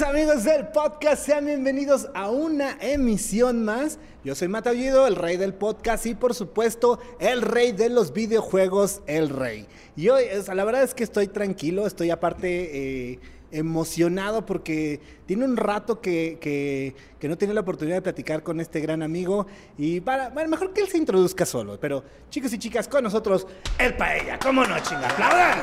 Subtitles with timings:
[0.00, 3.98] Amigos del podcast, sean bienvenidos a una emisión más.
[4.24, 9.02] Yo soy Matallido, el rey del podcast y por supuesto el rey de los videojuegos,
[9.06, 9.66] el rey.
[9.94, 13.20] Y hoy, la verdad es que estoy tranquilo, estoy aparte eh,
[13.52, 18.60] emocionado porque tiene un rato que, que, que no tiene la oportunidad de platicar con
[18.60, 19.46] este gran amigo.
[19.78, 21.78] Y para, bueno, mejor que él se introduzca solo.
[21.80, 23.46] Pero chicos y chicas, con nosotros,
[23.78, 24.38] el Paella.
[24.38, 25.08] ¿Cómo no, chinga?
[25.08, 25.58] ¡Aplaudan!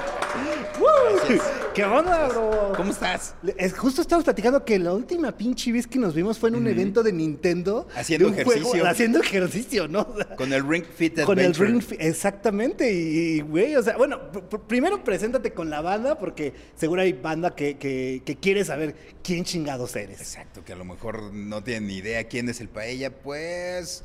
[1.74, 2.74] ¿Qué onda, bro?
[2.76, 3.36] ¿Cómo estás?
[3.58, 6.68] Es, justo estábamos platicando que la última pinche vez que nos vimos fue en un
[6.68, 7.88] evento de Nintendo.
[7.96, 8.88] Haciendo de un juego- ejercicio.
[8.88, 10.08] haciendo ejercicio, ¿no?
[10.38, 11.70] Con el Ring Fit con el Adventure.
[11.70, 12.92] Ring Fit, exactamente.
[12.92, 17.14] Y, güey, o sea, bueno, pr- pr- primero preséntate con la banda porque seguro hay
[17.14, 20.20] banda que, que- que quiere saber quién chingados eres.
[20.20, 23.10] Exacto, que a lo mejor no tienen ni idea quién es el Paella.
[23.22, 24.04] Pues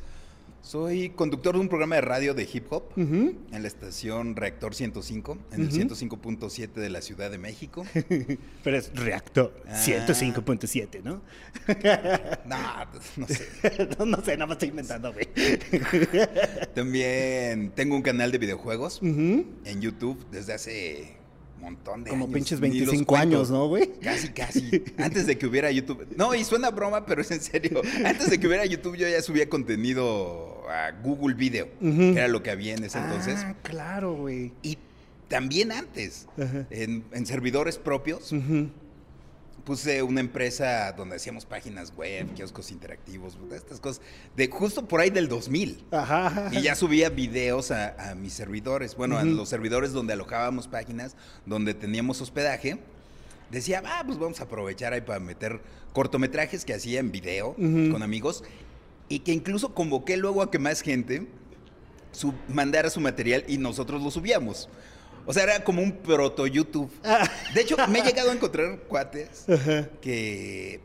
[0.63, 5.37] soy conductor de un programa de radio de hip hop en la estación Reactor 105,
[5.53, 7.85] en el 105.7 de la Ciudad de México.
[8.65, 9.75] Pero es Reactor Ah.
[9.85, 11.21] 105.7, ¿no?
[12.47, 12.57] no,
[13.19, 13.49] no sé.
[13.99, 15.29] no, no sé, nada más estoy inventando, güey.
[16.75, 21.17] También tengo un canal de videojuegos en YouTube desde hace
[21.65, 22.35] montón de Como años.
[22.35, 23.37] pinches Ni los 25 cuento.
[23.37, 23.91] años, ¿no, güey?
[24.01, 24.85] Casi, casi.
[24.99, 26.07] Antes de que hubiera YouTube.
[26.17, 27.83] No, y suena broma, pero es en serio.
[28.05, 32.43] Antes de que hubiera YouTube, yo ya subía contenido a Google Video, que era lo
[32.43, 33.41] que había en ese entonces.
[33.45, 34.53] Ah, claro, güey.
[34.63, 34.79] Y
[35.29, 36.27] también antes,
[36.71, 38.69] en, en servidores propios, Ujú.
[39.65, 44.03] Puse una empresa donde hacíamos páginas web, kioscos interactivos, estas cosas,
[44.37, 45.85] de justo por ahí del 2000.
[45.91, 46.51] Ajá, ajá.
[46.53, 49.31] Y ya subía videos a, a mis servidores, bueno, a Ujú.
[49.33, 52.79] los servidores donde alojábamos páginas, donde teníamos hospedaje.
[53.51, 55.61] Decía, ah, pues vamos a aprovechar ahí para meter
[55.93, 57.93] cortometrajes que hacía en video Ujú.
[57.93, 58.43] con amigos
[59.09, 61.27] y que incluso convoqué luego a que más gente
[62.13, 64.69] su- mandara su material y nosotros lo subíamos.
[65.27, 66.91] O sea, era como un proto YouTube.
[67.03, 67.29] Ah.
[67.55, 69.89] De hecho, me he llegado a encontrar cuates Ajá.
[70.01, 70.81] que,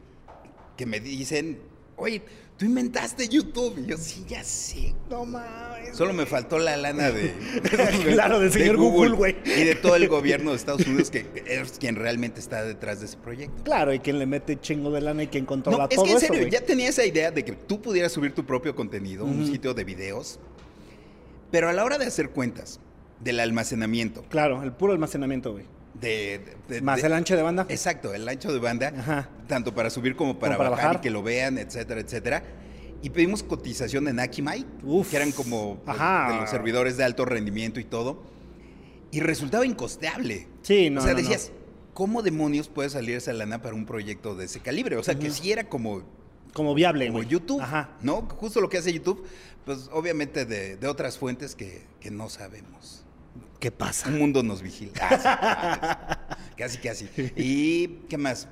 [0.78, 1.60] que me dicen,
[1.98, 2.22] oye,
[2.58, 3.78] tú inventaste YouTube.
[3.80, 4.94] Y yo, sí, ya sé.
[5.10, 5.96] No mames.
[5.96, 7.34] Solo me faltó la lana de.
[8.14, 9.36] Claro, del señor Google, güey.
[9.46, 13.08] Y de todo el gobierno de Estados Unidos, que es quien realmente está detrás de
[13.08, 13.64] ese proyecto.
[13.64, 16.12] Claro, y quien le mete chingo de lana y quien controla No, es todo que
[16.12, 19.46] en serio, ya tenía esa idea de que tú pudieras subir tu propio contenido, un
[19.46, 20.40] sitio de videos,
[21.52, 22.80] pero a la hora de hacer cuentas
[23.22, 25.66] del almacenamiento, Claro, el puro almacenamiento, güey.
[26.00, 27.66] de, de- Más de- el ancho de banda.
[27.70, 29.30] Exacto, el ancho de banda, Ajá.
[29.48, 31.00] tanto para subir como para, para bajar, bajar.
[31.00, 32.44] y que lo vean, etcétera, etcétera.
[33.02, 35.10] Y pedimos cotización en Akimai, Uf.
[35.10, 36.32] que eran como Ajá.
[36.34, 38.24] de los servidores de alto rendimiento y todo.
[39.12, 40.48] Y resultaba incosteable.
[40.62, 41.24] Sí, no, O sea, no, no.
[41.24, 41.52] decías,
[41.94, 44.96] ¿cómo demonios puede salir esa lana para un proyecto de ese calibre?
[44.98, 46.04] O sea, que sí era como,
[46.54, 47.24] Como viable, como.
[47.24, 47.90] YouTube, Ajá.
[48.02, 48.22] ¿no?
[48.38, 49.26] Justo lo que hace YouTube,
[49.66, 53.06] pues obviamente de, de otras fuentes que, que no sabemos.
[53.60, 54.08] ¿Qué pasa?
[54.10, 54.92] Un mundo nos vigila.
[55.02, 57.10] Ah, sí, casi, casi.
[57.36, 58.48] ¿Y qué más?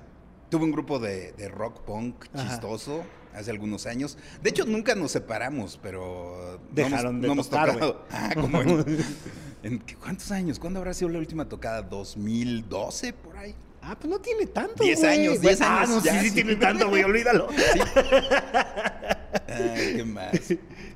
[0.50, 2.48] Tuve un grupo de, de rock punk Ajá.
[2.50, 3.04] chistoso
[3.34, 4.18] hace algunos años.
[4.42, 8.06] De hecho, nunca nos separamos, pero no Dejaron hemos- de no hemos tocar, tocado.
[8.12, 8.86] Ah, como en,
[9.64, 10.60] en- ¿qué- ¿Cuántos años?
[10.60, 11.90] ¿Cuándo habrá sido la última tocada?
[11.90, 13.56] ¿2012 por ahí?
[13.82, 15.12] Ah, pues no tiene tanto, Diez güey.
[15.20, 16.36] años, diez Ah, años, no, sí, ya, sí sí.
[16.36, 17.48] tiene tanto, güey, olvídalo.
[19.48, 20.32] Ay, ¿qué más?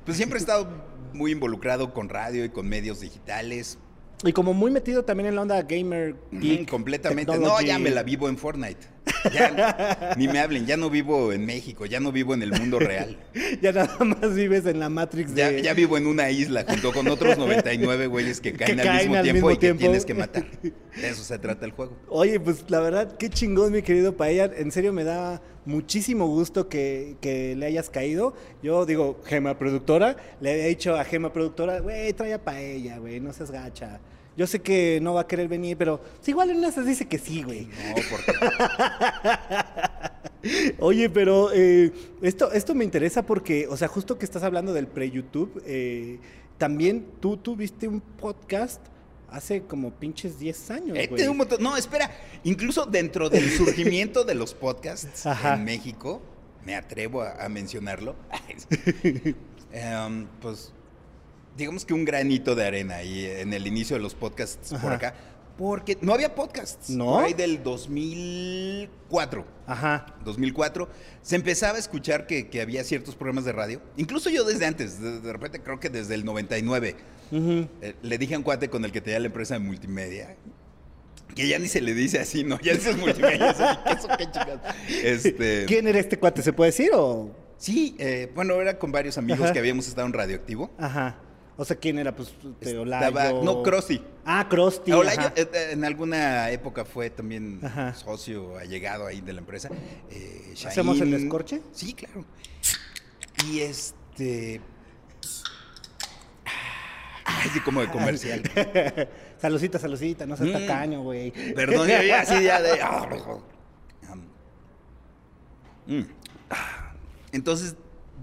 [0.04, 0.68] Pues siempre he estado
[1.14, 3.78] muy involucrado con radio y con medios digitales.
[4.24, 7.38] Y como muy metido también en la onda gamer, geek, Mm, completamente.
[7.38, 8.92] No, ya me la vivo en Fortnite.
[9.32, 12.78] Ya, ni me hablen, ya no vivo en México, ya no vivo en el mundo
[12.78, 13.16] real.
[13.60, 15.62] Ya nada más vives en la Matrix Ya, de...
[15.62, 19.16] ya vivo en una isla junto con otros 99 güeyes que caen, al, caen mismo
[19.16, 20.44] al tiempo mismo y que tienes que matar.
[20.62, 21.96] De eso se trata el juego.
[22.08, 24.50] Oye, pues la verdad, qué chingón, mi querido Paella.
[24.56, 28.34] En serio, me da muchísimo gusto que, que le hayas caído.
[28.62, 33.20] Yo digo, Gema Productora, le había dicho a Gema Productora, güey, trae a Paella, güey,
[33.20, 34.00] no seas gacha.
[34.36, 37.18] Yo sé que no va a querer venir, pero pues, igual en se dice que
[37.18, 37.66] sí, güey.
[37.66, 38.32] No, porque
[40.80, 44.86] Oye, pero eh, esto, esto me interesa porque, o sea, justo que estás hablando del
[44.88, 46.18] pre-YouTube, eh,
[46.58, 48.80] también tú tuviste un podcast
[49.30, 51.26] hace como pinches 10 años, Eh, güey.
[51.28, 52.10] un montón- No, espera.
[52.44, 55.54] Incluso dentro del surgimiento de los podcasts Ajá.
[55.54, 56.20] en México,
[56.64, 58.14] me atrevo a, a mencionarlo.
[59.74, 60.70] Em, pues,
[61.56, 65.14] digamos que un granito de arena ahí en el inicio de los podcasts por acá.
[65.58, 66.88] Porque no había podcasts.
[66.90, 67.04] ¿No?
[67.12, 69.44] Por ahí del 2004.
[69.66, 70.06] Ajá.
[70.24, 70.88] 2004,
[71.20, 73.80] se empezaba a escuchar que, que había ciertos programas de radio.
[73.96, 76.96] Incluso yo desde antes, de, de repente creo que desde el 99,
[77.30, 77.68] Ujú.
[77.80, 80.36] eh, le dije a un cuate con el que tenía la empresa de multimedia,
[81.34, 82.58] que ya ni se le dice así, ¿no?
[82.62, 84.60] Ya dices multimedia, así, ¿qué eso qué chingados?
[85.04, 86.42] Este, ¿Quién era este cuate?
[86.42, 87.30] ¿Se puede decir o...?
[87.58, 89.52] Sí, eh, bueno, era con varios amigos Ajá.
[89.52, 90.70] que habíamos estado en Radioactivo.
[90.78, 91.18] Ajá.
[91.56, 92.14] O sea, ¿quién era?
[92.16, 94.02] Pues de Estaba- no, Crossy.
[94.24, 94.90] Ah, Krusty.
[94.92, 97.92] Olayo, eh, eh, en alguna época fue también Ajá.
[97.94, 99.68] socio allegado ahí de la empresa.
[100.10, 101.60] Eh, ¿Hacemos el descorche?
[101.72, 102.24] Sí, claro.
[103.46, 104.60] Y este.
[107.24, 108.42] Ay, sí, como de comercial.
[109.38, 110.66] Salucita, salucita, no seas Mm.
[110.66, 111.32] tacaño, güey.
[111.54, 112.80] Perdón, yo ya así ya de.
[115.86, 116.02] Mm.
[117.32, 117.74] Entonces,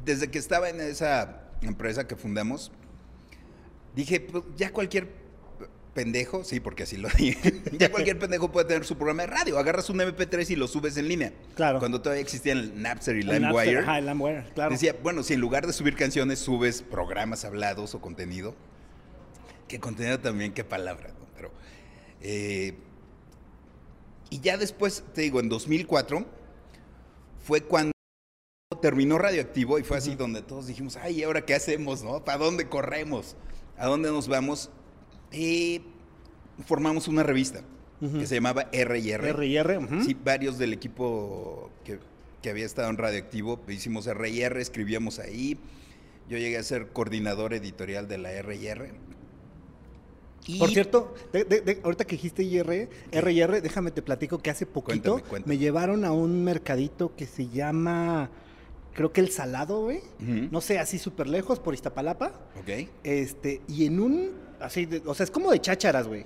[0.06, 2.72] desde que estaba en esa empresa que fundamos,
[4.00, 5.08] dije, pues ya cualquier
[5.94, 9.60] pendejo, sí, porque así lo dije, ya cualquier pendejo puede tener su programa de radio.
[9.60, 11.34] Agarras un MP3 y lo subes en línea.
[11.56, 11.80] Claro.
[11.80, 13.80] Cuando todavía existían el Napster y LimeWire.
[13.80, 14.72] Ajá, el LimeWire, claro.
[14.72, 18.56] Decía, bueno, si en lugar de subir canciones subes programas hablados o contenido,
[19.68, 21.28] que contenido también, qué palabra, ¿no?
[21.36, 21.52] Pero,
[22.22, 22.76] eh,
[24.30, 26.26] y ya después, te digo, en 2004
[27.44, 27.92] fue cuando
[28.82, 32.24] terminó Radioactivo y fue así donde todos dijimos, ay, ¿y ahora qué hacemos, no?
[32.24, 33.36] ¿Para dónde corremos?
[33.80, 34.70] ¿A dónde nos vamos?
[35.32, 35.82] Y
[36.66, 37.62] formamos una revista
[38.00, 39.30] que se llamaba R&R.
[39.30, 40.04] R&R, ujú.
[40.04, 42.00] Sí, varios del equipo que,
[42.42, 45.58] que había estado en Radioactivo, hicimos R&R, escribíamos ahí.
[46.30, 48.92] Yo llegué a ser coordinador editorial de la R&R.
[50.48, 54.50] Y- Por cierto, de- de- de- ahorita que dijiste IR, R&R, déjame te platico que
[54.50, 55.56] hace poquito Cuéntame, cuéntame.
[55.56, 58.30] me llevaron a un mercadito que se llama,
[58.94, 60.02] creo que El Salado, güey.
[60.20, 62.32] No sé, así súper lejos, por Iztapalapa.
[62.60, 62.88] Ok.
[63.04, 66.26] Este, y en un, así, de- o sea, es como de chácharas, güey.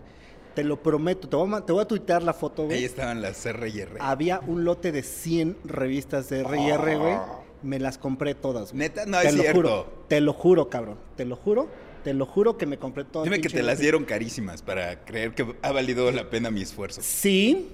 [0.56, 2.84] Te lo prometo, te voy a, te voy a tuitear la foto, Ahí güey.
[2.86, 3.98] estaban las R&R.
[4.00, 7.18] Había un lote de 100 revistas de R&R, güey.
[7.64, 8.80] Me las compré todas, güey.
[8.80, 9.58] Neta, no te es lo cierto.
[9.62, 10.98] Juro, te lo juro, cabrón.
[11.16, 11.70] Te lo juro,
[12.04, 13.24] te lo juro que me compré todas.
[13.24, 17.02] Dime que te las dieron carísimas para creer que ha valido la pena mi esfuerzo.
[17.02, 17.70] Sí.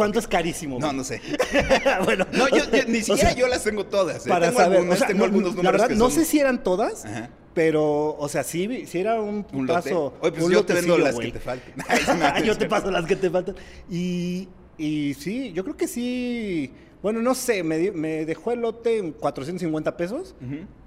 [0.00, 0.78] ¿Cuánto es carísimo?
[0.78, 1.20] No, no sé.
[2.06, 4.24] bueno, No, yo, yo- ni o siquiera sea, yo las tengo todas.
[4.24, 4.28] ¿eh?
[4.30, 6.24] Para tengo saber, algunas, o sea, tengo no, algunos la números verdad, que no sé
[6.24, 7.28] si eran todas, Ajá.
[7.52, 10.14] pero, o sea, sí, sí era un Un putazo.
[10.22, 11.74] Oye, pues un yo te vendo las que te falten.
[12.46, 13.56] yo te paso las que te faltan.
[13.90, 14.48] Y,
[14.78, 16.72] y sí, yo creo que sí.
[17.02, 20.34] Bueno, no sé, me, me dejó el lote en 450 pesos.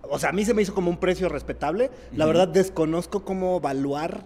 [0.02, 1.92] O sea, a mí se me hizo como un precio respetable.
[2.16, 4.24] La verdad, desconozco cómo evaluar.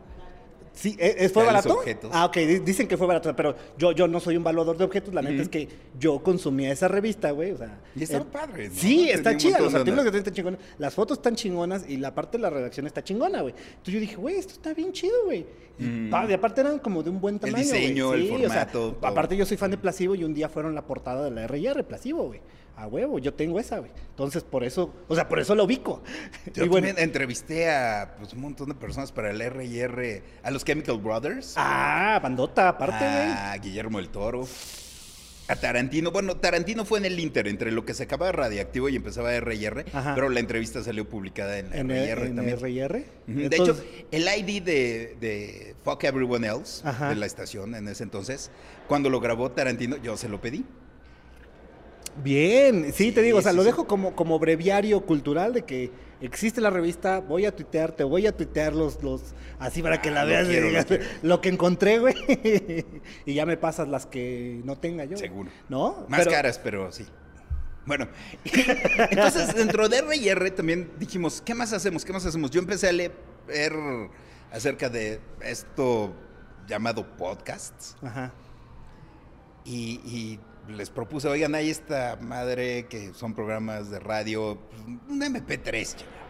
[0.77, 1.73] Sí, ¿e- e- ¿fue barato?
[1.73, 2.11] objetos.
[2.13, 4.83] Ah, ok, di- dicen que fue barato, pero yo, yo no soy un valuador de
[4.83, 5.11] objetos.
[5.13, 5.67] La neta es que
[5.99, 7.51] yo consumía esa revista, güey.
[7.51, 8.75] O sea, Y estaba eh, padre, ¿no?
[8.75, 9.59] Sí, está chida.
[9.59, 10.59] Los artículos que están chingones.
[10.77, 13.55] Las fotos están chingonas y la parte de la redacción está chingona, güey.
[13.57, 15.45] Entonces yo dije, güey, esto está bien chido, güey.
[15.79, 16.11] Y, Mm.
[16.29, 17.65] y aparte eran como de un buen tamaño.
[17.67, 17.81] güey.
[17.81, 20.47] diseño, el Sí, o sea, formato, aparte yo soy fan de Plasivo y un día
[20.49, 22.39] fueron la portada de la R&R Plasivo, güey.
[22.77, 23.89] A huevo, yo tengo esa, güey.
[24.11, 26.03] Entonces, por eso, o sea, por eso lo ubico.
[26.53, 30.51] Yo y bueno, también entrevisté a pues, un montón de personas para el R&R, a
[30.51, 33.31] los Chemical Brothers, ah, bandota, aparte, güey.
[33.31, 34.47] a Guillermo el Toro,
[35.47, 36.11] a Tarantino.
[36.11, 39.85] Bueno, Tarantino fue en el Inter, entre lo que se acababa Radioactivo y empezaba R&R,
[40.13, 42.57] pero la entrevista salió publicada en, en, R&R en también.
[42.59, 43.05] R&R.
[43.25, 47.09] De Entonces, hecho, el ID de, de Fuck Everyone Else, Ajá.
[47.09, 48.51] de la estación en ese entonces,
[48.87, 50.63] cuando lo grabó Tarantino, yo se lo pedí.
[52.23, 55.63] Bien, sí, te Sí, digo, o sea, sí, lo dejo como, como breviario cultural de
[55.65, 59.21] que existe la revista, voy a tuitear, te voy a tuitear los, los
[59.59, 60.87] así para que Ah, la lo veas y quiero, digas,
[61.21, 62.15] lo que encontré, güey.
[63.25, 65.15] y ya me pasas las que no tenga yo.
[65.17, 65.49] Seguro.
[65.69, 66.05] ¿No?
[66.09, 67.05] Más Pero- caras, pero sí.
[67.85, 68.09] Bueno,
[69.11, 72.03] entonces dentro de R&R también dijimos, ¿qué más hacemos?
[72.03, 72.51] ¿Qué más hacemos?
[72.51, 73.13] Yo empecé a leer
[74.51, 76.13] acerca de esto
[76.67, 78.33] llamado podcasts Ajá.
[79.63, 85.21] y, y les propuse, oigan, hay esta madre que son programas de radio, pues, un
[85.21, 86.27] MP3, chaval,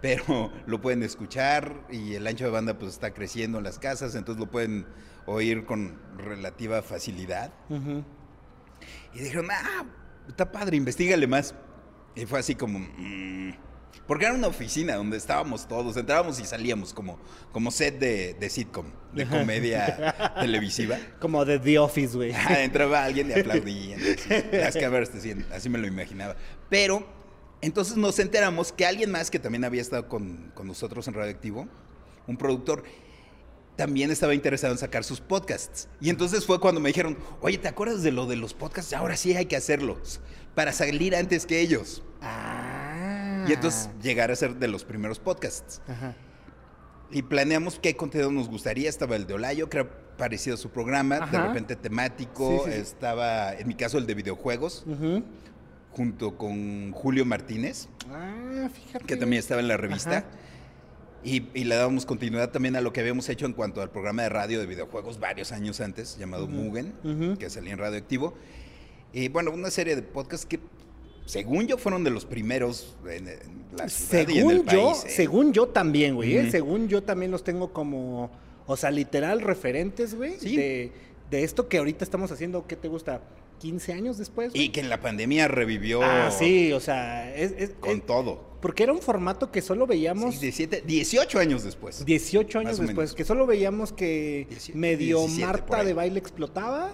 [0.00, 4.14] pero lo pueden escuchar y el ancho de banda pues está creciendo en las casas,
[4.14, 4.86] entonces lo pueden
[5.26, 7.52] oír con relativa facilidad.
[9.12, 9.84] Y dijeron, ah,
[10.28, 11.54] está padre, investigale más.
[12.14, 13.52] Y fue así como, mm,
[14.10, 17.16] porque era una oficina donde estábamos todos, entrábamos y salíamos como,
[17.52, 20.98] como set de, de sitcom, de comedia televisiva.
[21.20, 22.32] Como de The Office, güey.
[22.32, 24.00] Ah, Entraba alguien y aplaudían.
[24.66, 26.34] así, las así me lo imaginaba.
[26.68, 27.06] Pero
[27.60, 31.68] entonces nos enteramos que alguien más que también había estado con, con nosotros en Radioactivo,
[32.26, 32.82] un productor,
[33.76, 35.88] también estaba interesado en sacar sus podcasts.
[36.00, 38.92] Y entonces fue cuando me dijeron, oye, ¿te acuerdas de lo de los podcasts?
[38.92, 40.18] Ahora sí hay que hacerlos
[40.56, 42.02] para salir antes que ellos.
[42.20, 42.59] Ah.
[43.48, 45.80] Y entonces llegar a ser de los primeros podcasts.
[45.88, 46.14] Ajá.
[47.10, 48.88] Y planeamos qué contenido nos gustaría.
[48.88, 52.62] Estaba el de Olayo, que era parecido a su programa, de repente temático.
[52.64, 52.80] Sí, sí, sí.
[52.82, 54.84] Estaba, en mi caso, el de videojuegos,
[55.92, 59.04] junto con Julio Martínez, Ah, fíjate.
[59.06, 60.18] que también estaba en la revista.
[60.18, 60.26] Ajá.
[61.22, 64.22] Y, y le dábamos continuidad también a lo que habíamos hecho en cuanto al programa
[64.22, 66.94] de radio de videojuegos varios años antes, llamado Mugen,
[67.38, 68.34] que salía en Radioactivo.
[69.12, 70.60] Y bueno, una serie de podcasts que
[71.30, 73.38] según yo, fueron de los primeros en, en
[73.76, 75.04] la ciudad y en el Según yo, país.
[75.04, 75.10] ¿eh?
[75.10, 76.36] según yo también, güey.
[76.36, 76.50] ¿eh?
[76.50, 78.30] Según yo también los tengo como,
[78.66, 80.56] o sea, literal referentes, güey, Sí.
[80.56, 80.92] de,
[81.30, 83.20] de esto que ahorita estamos haciendo, ¿qué te gusta?
[83.62, 84.52] ¿15 años después?
[84.52, 84.64] güey?
[84.64, 88.42] Y que en la pandemia revivió Ah, sí, o sea, es, es- con es- todo.
[88.62, 92.04] porque era un formato que solo veíamos Sí, 17, 18 años después.
[92.04, 96.90] 18 años después, que solo veíamos que 17, medio 17 por Marta de baile explotaba.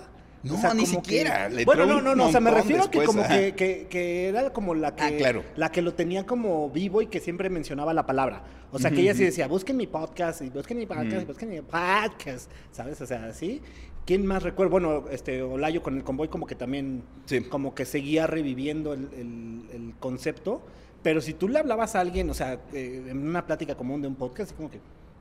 [0.47, 3.05] No, ni que- siquiera, le bueno, no, no, no, o sea, me refiero a que
[3.05, 3.35] como ajá.
[3.37, 5.45] que, que, que era como la que, Ah, claro.
[5.57, 8.45] la que lo tenía como vivo y que siempre mencionaba la palabra.
[8.73, 11.49] O sea, que ella sí decía, busquen mi podcast, y busquen mi podcast, y busquen
[11.49, 13.01] mi podcast, ¿sabes?
[13.01, 13.63] O sea, así.
[14.05, 14.71] ¿Quién más recuerda?
[14.71, 17.43] Bueno, este, Olayo con el convoy como que también, Sí.
[17.43, 20.63] como que seguía reviviendo el, el- el concepto.
[21.03, 24.09] Pero si tú le hablabas a alguien, o sea, eh, en una plática común de
[24.09, 24.79] un podcast, como que,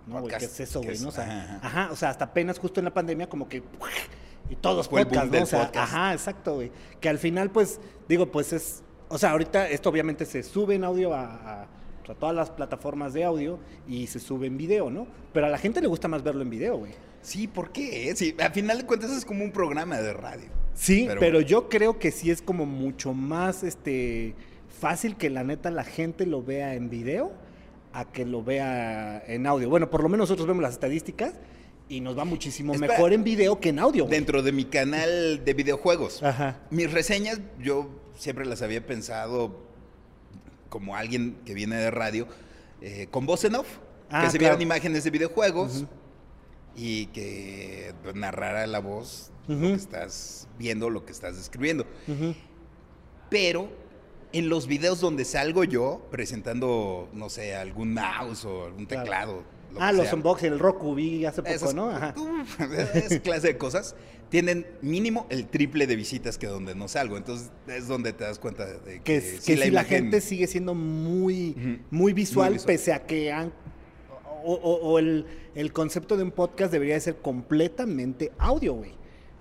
[0.07, 0.97] no, güey, ¿qué Podcast, es eso, ¿qué güey?
[0.97, 1.01] es?
[1.03, 1.09] ¿no?
[1.09, 1.67] O sea, Ajá, ajá.
[1.67, 3.63] ajá, o sea, hasta apenas justo en la pandemia como que
[4.49, 5.31] y todos Fue el boom podcast, ¿no?
[5.33, 5.93] del O sea, podcast.
[5.93, 6.71] ajá, exacto, güey.
[6.99, 10.83] Que al final, pues, digo, pues es, o sea, ahorita esto obviamente se sube en
[10.83, 11.23] audio a,
[11.63, 11.67] a-
[12.19, 15.07] todas las plataformas de audio y se sube en video, ¿no?
[15.33, 16.91] Pero a la gente le gusta más verlo en video, güey.
[17.23, 18.13] Sí, ¿por qué?
[18.15, 20.49] Sí, al final de cuentas es como un programa de radio.
[20.75, 21.47] Sí, Pero pero, bueno.
[21.47, 24.35] yo creo que sí es como mucho más, este,
[24.79, 27.31] fácil que la neta la gente lo vea en video
[27.93, 29.67] a que lo vea en audio.
[29.69, 31.33] Bueno, por lo menos nosotros vemos las estadísticas
[31.87, 34.05] y nos va muchísimo mejor en video que en audio.
[34.05, 34.15] güey.
[34.17, 36.23] Dentro de mi canal de videojuegos.
[36.23, 36.59] Ajá.
[36.71, 39.63] Mis reseñas yo siempre las había pensado
[40.69, 42.27] como alguien que viene de radio,
[42.81, 43.67] eh, con voz en off,
[44.09, 44.55] Ah, que se claro.
[44.57, 45.85] vieran imágenes de videojuegos
[46.75, 51.85] y que narrara la voz lo que estás viendo, lo que estás describiendo.
[53.29, 53.69] Pero
[54.31, 59.43] en los videos donde salgo yo presentando, no sé, algún mouse o algún Claro.
[59.75, 61.89] Lo Ah, que los sea, unboxing, el Roku vi hace poco, esas- ¿no?
[61.91, 62.13] Ajá.
[62.95, 63.95] Esa clase de cosas
[64.29, 67.15] tienen mínimo el triple de visitas que donde no salgo.
[67.17, 70.21] Entonces es donde te das cuenta de que, Que, sí que si la imagen- gente
[70.21, 72.65] sigue siendo muy, muy, visual, Muy visual.
[72.67, 73.53] pese a que han...
[74.43, 78.91] O, o- o el, el concepto de un podcast debería de ser completamente audio, güey.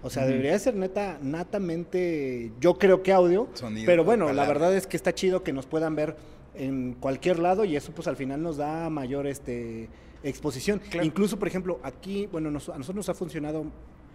[0.03, 1.19] O sea, debería de ser neta,
[1.65, 3.49] natamente, yo creo que audio.
[3.55, 6.17] Sonido, pero bueno, la verdad es que está chido que nos puedan ver
[6.55, 9.89] en cualquier lado y eso pues al final nos da mayor este
[10.25, 10.81] exposición.
[10.91, 11.07] Claro.
[11.07, 13.65] Incluso, por ejemplo, aquí, bueno, nos- a nosotros nos ha funcionado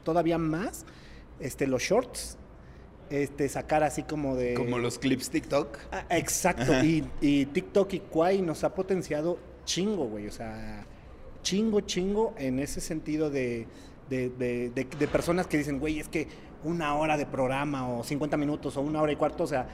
[0.04, 0.86] todavía más
[1.40, 2.38] este, los shorts.
[3.10, 4.54] Este, sacar así como de...
[4.54, 5.78] Como los clips TikTok.
[5.92, 6.72] Ah, exacto.
[6.84, 10.28] Y TikTok y Kwai nos ha potenciado chingo, güey.
[10.28, 10.86] O sea,
[11.42, 13.66] chingo, chingo en ese sentido de,
[14.12, 16.28] de, de- de- de personas que dicen, güey, es que
[16.64, 19.68] una hora de programa o 50 minutos o una hora y cuarto, o sea,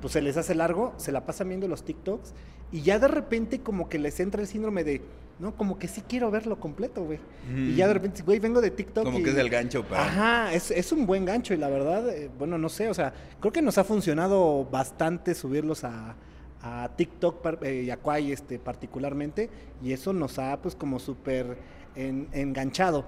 [0.00, 2.32] pues se les hace largo, se la pasan viendo los TikToks
[2.72, 5.00] y ya de repente como que les entra el síndrome de,
[5.40, 7.18] no, como que sí quiero verlo completo, güey.
[7.54, 9.04] Y ya de repente, güey, vengo de TikTok.
[9.04, 10.04] Como y- que es el gancho para.
[10.04, 13.12] Ajá, es, es un buen gancho y la verdad, eh, bueno, no sé, o sea,
[13.40, 16.14] creo que nos ha funcionado bastante subirlos a,
[16.62, 17.98] a TikTok eh, y a
[18.32, 19.48] este, particularmente
[19.82, 21.56] y eso nos ha pues como súper
[21.96, 23.06] en- enganchado.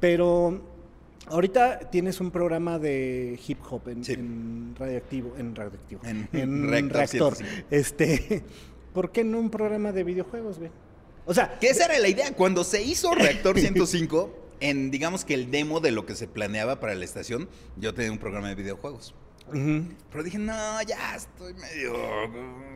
[0.00, 0.60] Pero
[1.28, 4.12] ahorita tienes un programa de hip hop en, Sí.
[4.14, 7.34] en radioactivo, en radioactivo, En en, Reactor reactor.
[7.36, 7.66] 105.
[7.70, 8.42] Este,
[8.92, 10.70] ¿por qué no un programa de videojuegos, güey?
[11.26, 12.34] O sea, Que esa era la idea.
[12.34, 16.80] Cuando se hizo Reactor 105, en digamos que el demo de lo que se planeaba
[16.80, 19.14] para la estación, yo tenía un programa de videojuegos.
[19.52, 21.92] Pero dije, no, ya estoy medio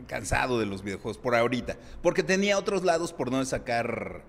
[0.07, 1.77] cansado de los videojuegos por ahorita.
[2.01, 4.23] Porque tenía otros lados por no sacar,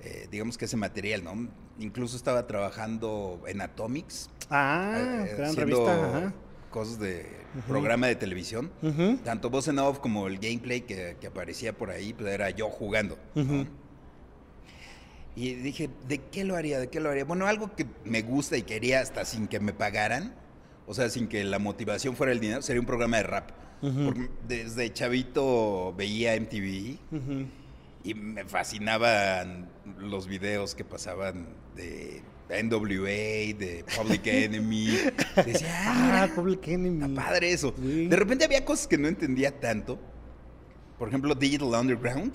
[0.00, 1.48] eh, digamos que ese material, ¿no?
[1.80, 4.30] Incluso estaba trabajando en Atomics.
[4.48, 6.34] ah, eh, gran revista, ajá.
[6.78, 7.26] Cosas de
[7.66, 8.70] programa de televisión.
[9.24, 12.68] Tanto voz en off como el gameplay que, que aparecía por ahí, pues era yo
[12.70, 13.18] jugando.
[15.34, 16.78] Y dije, ¿de qué lo haría?
[16.78, 17.24] ¿De qué lo haría?
[17.24, 20.34] Bueno, algo que me gusta y quería hasta sin que me pagaran,
[20.86, 23.50] o sea, sin que la motivación fuera el dinero, sería un programa de rap.
[23.80, 26.98] Porque desde chavito veía MTV
[28.04, 29.68] y me fascinaban
[29.98, 34.98] los videos que pasaban de NWA, de Public Enemy.
[35.44, 37.06] Decía, ah, Ah, Public Enemy.
[37.10, 37.74] Está padre eso.
[37.80, 38.06] Sí.
[38.06, 39.98] De repente había cosas que no entendía tanto.
[40.98, 42.32] Por ejemplo, Digital Underground,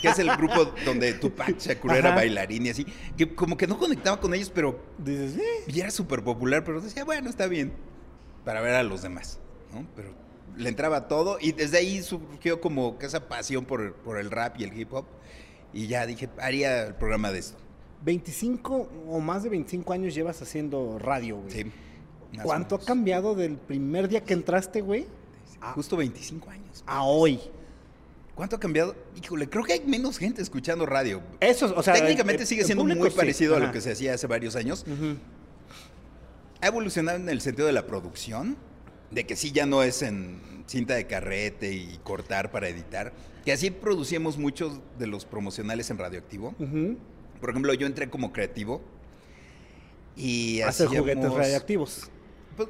[0.00, 3.78] que es el grupo donde Tupac Shakur era bailarín y así, que como que no
[3.78, 5.64] conectaba con ellos, pero Dices, eh.
[5.66, 7.72] y era súper popular, pero decía, bueno, está bien,
[8.44, 9.38] para ver a los demás,
[9.72, 9.86] ¿no?
[9.94, 10.14] Pero
[10.56, 14.58] le entraba todo y desde ahí surgió como que esa pasión por, por el rap
[14.58, 15.04] y el hip hop
[15.72, 17.58] y ya dije, haría el programa de esto.
[18.04, 21.50] 25 o más de 25 años llevas haciendo radio, güey.
[21.50, 21.72] Sí.
[22.42, 25.06] ¿Cuánto ha cambiado del primer día que entraste, güey,
[25.74, 26.84] Justo 25 años.
[26.86, 27.40] a hoy?
[28.34, 28.94] ¿Cuánto ha cambiado?
[29.22, 31.20] Híjole, creo que hay menos gente escuchando radio.
[31.40, 33.16] Eso, o sea, Técnicamente el- sigue siendo público muy sí.
[33.16, 34.86] parecido a lo que se hacía hace varios años.
[36.62, 38.56] Ha evolucionado en el sentido de la producción,
[39.10, 43.12] de que sí ya no es en cinta de carrete y cortar para editar,
[43.44, 46.54] que así producíamos muchos de los promocionales en Radioactivo.
[46.58, 46.96] Ujú.
[47.40, 48.80] Por ejemplo, yo entré como creativo
[50.16, 52.10] y Hacer juguetes hacíamos, radioactivos.
[52.56, 52.68] pues,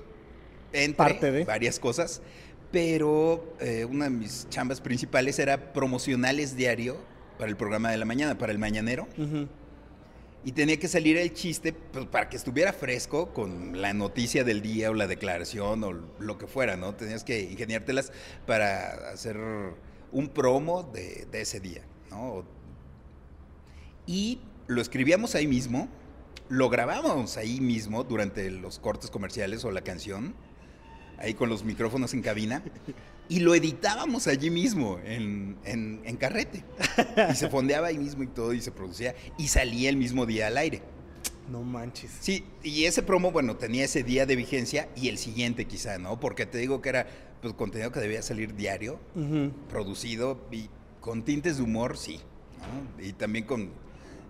[0.72, 1.44] entre Parte de.
[1.44, 2.22] varias cosas,
[2.70, 6.96] pero eh, una de mis chambas principales era promocionales diario
[7.38, 9.08] para el programa de la mañana, para el mañanero.
[10.42, 14.62] Y tenía que salir el chiste pues, para que estuviera fresco con la noticia del
[14.62, 16.94] día o la declaración o lo que fuera, ¿no?
[16.94, 18.10] Tenías que ingeniártelas
[18.46, 19.36] para hacer
[20.12, 22.44] un promo de, de ese día, ¿no?
[24.06, 25.88] Y lo escribíamos ahí mismo,
[26.48, 30.34] lo grabábamos ahí mismo durante los cortes comerciales o la canción,
[31.18, 32.62] ahí con los micrófonos en cabina,
[33.28, 36.64] y lo editábamos allí mismo, en, en- en carrete.
[37.30, 40.46] Y se fondeaba ahí mismo y todo, y se producía, y salía el mismo día
[40.46, 40.82] al aire.
[41.50, 42.12] No manches.
[42.20, 46.20] Sí, y ese promo, bueno, tenía ese día de vigencia y el siguiente quizá, ¿no?
[46.20, 47.08] Porque te digo que era
[47.42, 49.00] pues, contenido que debía salir diario,
[49.68, 50.68] producido y
[51.00, 52.20] con tintes de humor, sí.
[52.98, 53.04] ¿no?
[53.04, 53.70] Y también con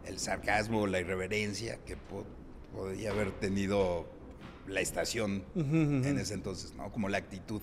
[0.07, 2.25] el sarcasmo, la irreverencia que po-
[2.75, 4.07] podía haber tenido
[4.69, 6.90] la estación en ese entonces, ¿no?
[6.92, 7.61] Como la actitud.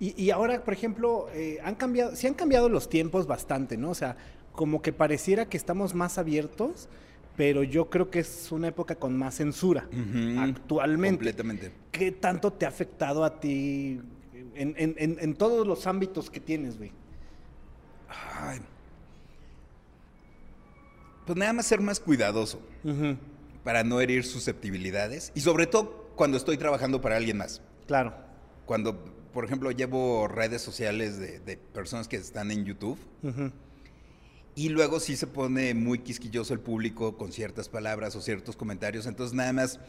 [0.00, 3.90] Y, y ahora, por ejemplo, eh, han cambiado, sí han cambiado los tiempos bastante, ¿no?
[3.90, 4.16] O sea,
[4.52, 6.88] como que pareciera que estamos más abiertos,
[7.36, 9.88] pero yo creo que es una época con más censura
[10.38, 11.16] actualmente.
[11.16, 11.72] Completamente.
[11.92, 14.00] ¿Qué tanto te ha afectado a ti
[14.54, 16.92] en, en- en- en todos los ámbitos que tienes, güey?
[18.08, 18.60] Ay.
[21.28, 22.58] Pues nada más ser más cuidadoso
[23.62, 27.60] para no herir susceptibilidades y sobre todo cuando estoy trabajando para alguien más.
[27.86, 28.14] Claro.
[28.64, 28.98] Cuando,
[29.34, 32.98] por ejemplo, llevo redes sociales de, de personas que están en YouTube
[34.54, 39.04] y luego sí se pone muy quisquilloso el público con ciertas palabras o ciertos comentarios,
[39.04, 39.80] entonces nada más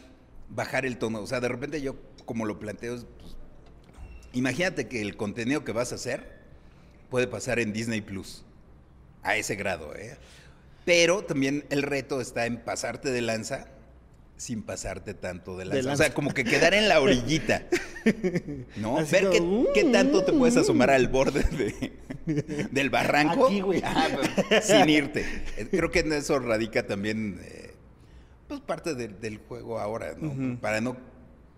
[0.50, 1.22] bajar el tono.
[1.22, 3.38] O sea, de repente yo, como lo planteo, es, pues,
[4.34, 6.38] imagínate que el contenido que vas a hacer
[7.10, 8.44] puede pasar en Disney Plus,
[9.24, 10.18] a ese grado, ¿eh?
[10.86, 13.68] Pero también el reto está en pasarte de lanza
[14.38, 15.80] sin pasarte tanto de lanza.
[15.80, 16.04] O lanza.
[16.06, 17.64] sea, como que quedar en la orillita.
[18.78, 18.98] ¿No?
[18.98, 19.30] Así Ver
[19.74, 23.82] qué, tanto te puedes asomar al borde de- del barranco Aquí, güey.
[23.84, 25.26] Ajá, pues, sin irte.
[25.58, 27.74] Eh, Creo que en eso radica también eh,
[28.48, 30.58] pues parte del- del juego ahora, ¿no?
[30.62, 30.96] Para no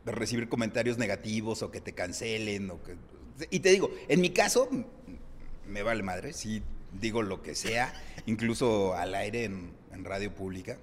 [0.05, 2.95] recibir comentarios negativos o que te cancelen o que
[3.51, 4.67] y te digo, en mi caso
[5.67, 6.61] me vale madre, sí
[6.99, 7.93] digo lo que sea,
[8.25, 10.77] incluso al aire en, en radio pública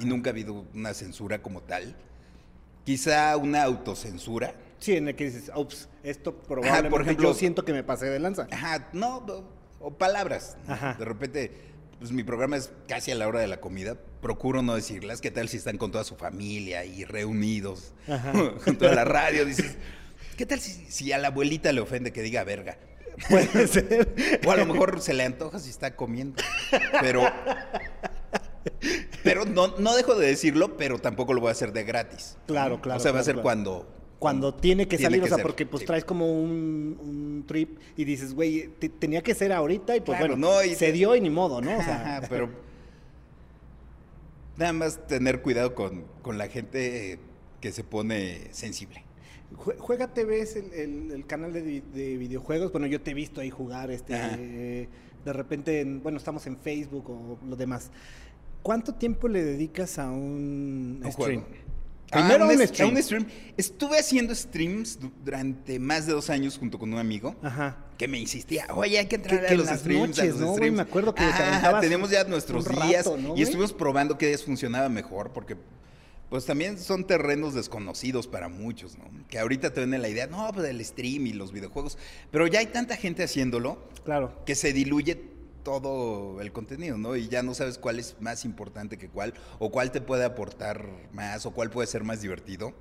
[0.00, 1.94] y nunca ha habido una censura como tal.
[2.84, 4.54] Quizá una autocensura.
[4.78, 8.18] Sí, en el que dices, ups, esto probablemente ejemplo- yo siento que me pasé de
[8.18, 8.48] lanza.
[8.50, 9.44] Ajá, no, o,
[9.80, 10.56] o palabras.
[10.66, 10.94] Ajá.
[10.98, 11.52] De repente,
[12.00, 13.96] pues mi programa es casi a la hora de la comida.
[14.20, 15.20] Procuro no decirlas.
[15.20, 18.32] ¿Qué tal si están con toda su familia y reunidos Ajá.
[18.64, 19.44] con toda la radio?
[19.44, 19.76] Dices,
[20.36, 22.78] ¿qué tal si, si a la abuelita le ofende que diga verga?
[23.28, 24.40] Puede ser.
[24.46, 26.42] O a lo mejor se le antoja si está comiendo.
[27.00, 27.22] Pero,
[29.22, 32.36] pero no, no dejo de decirlo, pero tampoco lo voy a hacer de gratis.
[32.46, 33.42] Claro, claro, O sea, va a ser claro.
[33.42, 33.88] cuando...
[34.18, 35.86] Cuando tiene que Tiene salir, que o sea, ser, porque pues sí.
[35.86, 40.16] traes como un, un trip y dices, güey, te- tenía que ser ahorita y pues
[40.16, 41.76] Claro, bueno, no, y se te- dio y ni modo, ¿no?
[41.76, 42.48] O sea, pero
[44.56, 47.18] nada más tener cuidado con, con la gente
[47.60, 49.04] que se pone sensible.
[49.56, 52.72] Jue- Juega TV es el, el- el canal de, de videojuegos.
[52.72, 54.88] Bueno, yo te he visto ahí jugar, este, eh,
[55.24, 57.90] de repente, en- bueno, estamos en Facebook o lo demás.
[58.62, 61.44] ¿Cuánto tiempo le dedicas a un Un stream?
[62.10, 62.88] Primero Ah, a un stream.
[62.90, 63.26] a un stream.
[63.56, 67.78] Estuve haciendo streams du- durante más de dos años junto con un amigo Ajá.
[67.96, 70.18] que me insistía, oye, hay que entrar a los las streams.
[70.18, 70.76] a los ¿no, streams".
[70.76, 74.18] Me acuerdo que te Ajá, aventabas tenemos ya nuestros días rato, ¿no, y estuvimos probando
[74.18, 75.56] qué días funcionaba mejor porque
[76.32, 79.04] pues también son terrenos desconocidos para muchos, ¿no?
[79.28, 81.98] Que ahorita te ven la idea, no, pues el stream y los videojuegos,
[82.30, 84.32] pero ya hay tanta gente haciéndolo Claro.
[84.46, 85.20] que se diluye
[85.62, 87.16] todo el contenido, ¿no?
[87.16, 90.86] Y ya no sabes cuál es más importante que cuál, o cuál te puede aportar
[91.12, 92.72] más, o cuál puede ser más divertido.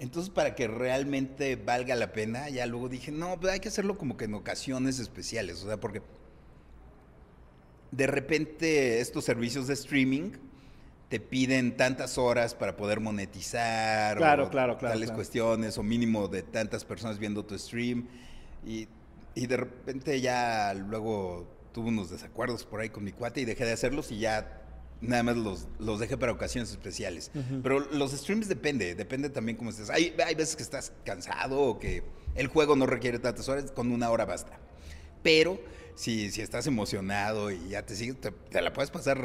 [0.00, 3.96] Entonces, para que realmente valga la pena, ya luego dije, no, pues hay que hacerlo
[3.96, 6.02] como que en ocasiones especiales, o sea, porque
[7.92, 10.32] de repente estos servicios de streaming
[11.10, 15.16] te piden tantas horas para poder monetizar, Claro, o claro, claro, tales claro.
[15.16, 18.06] cuestiones, o mínimo de tantas personas viendo tu stream,
[18.64, 18.86] y,
[19.34, 23.64] y de repente ya luego tuve unos desacuerdos por ahí con mi cuate y dejé
[23.64, 24.62] de hacerlos y ya
[25.00, 27.30] nada más los, los dejé para ocasiones especiales.
[27.62, 29.90] Pero los streams depende, depende también cómo estés.
[29.90, 32.04] Hay, hay veces que estás cansado o que
[32.36, 34.58] el juego no requiere tantas horas, con una hora basta.
[35.22, 35.60] Pero
[35.94, 39.18] si, si estás emocionado y ya te sigues, te, te la puedes pasar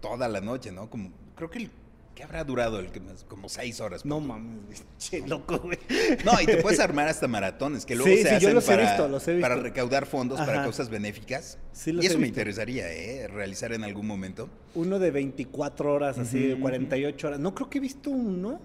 [0.00, 0.90] toda la noche, ¿no?
[0.90, 1.70] Como, creo que el
[2.14, 3.24] ¿Qué habrá durado el que más?
[3.24, 4.04] Como seis horas.
[4.04, 4.84] No mames.
[4.98, 5.78] Che, loco, güey.
[6.22, 8.64] No, y te puedes armar hasta maratones que luego Sí, se sí, yo hacen los
[8.64, 9.48] he para, visto, los he visto.
[9.48, 11.56] para recaudar fondos para causas benéficas.
[11.72, 13.26] Sí, los y he eso me interesaría, ¿eh?
[13.26, 14.50] Realizar en algún momento.
[14.74, 17.40] Uno de 24 horas, así, de Ujú, 48 horas.
[17.40, 18.60] No creo que he visto uno.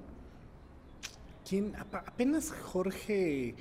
[1.47, 1.73] ¿Quién?
[1.77, 3.55] Apenas Jorge.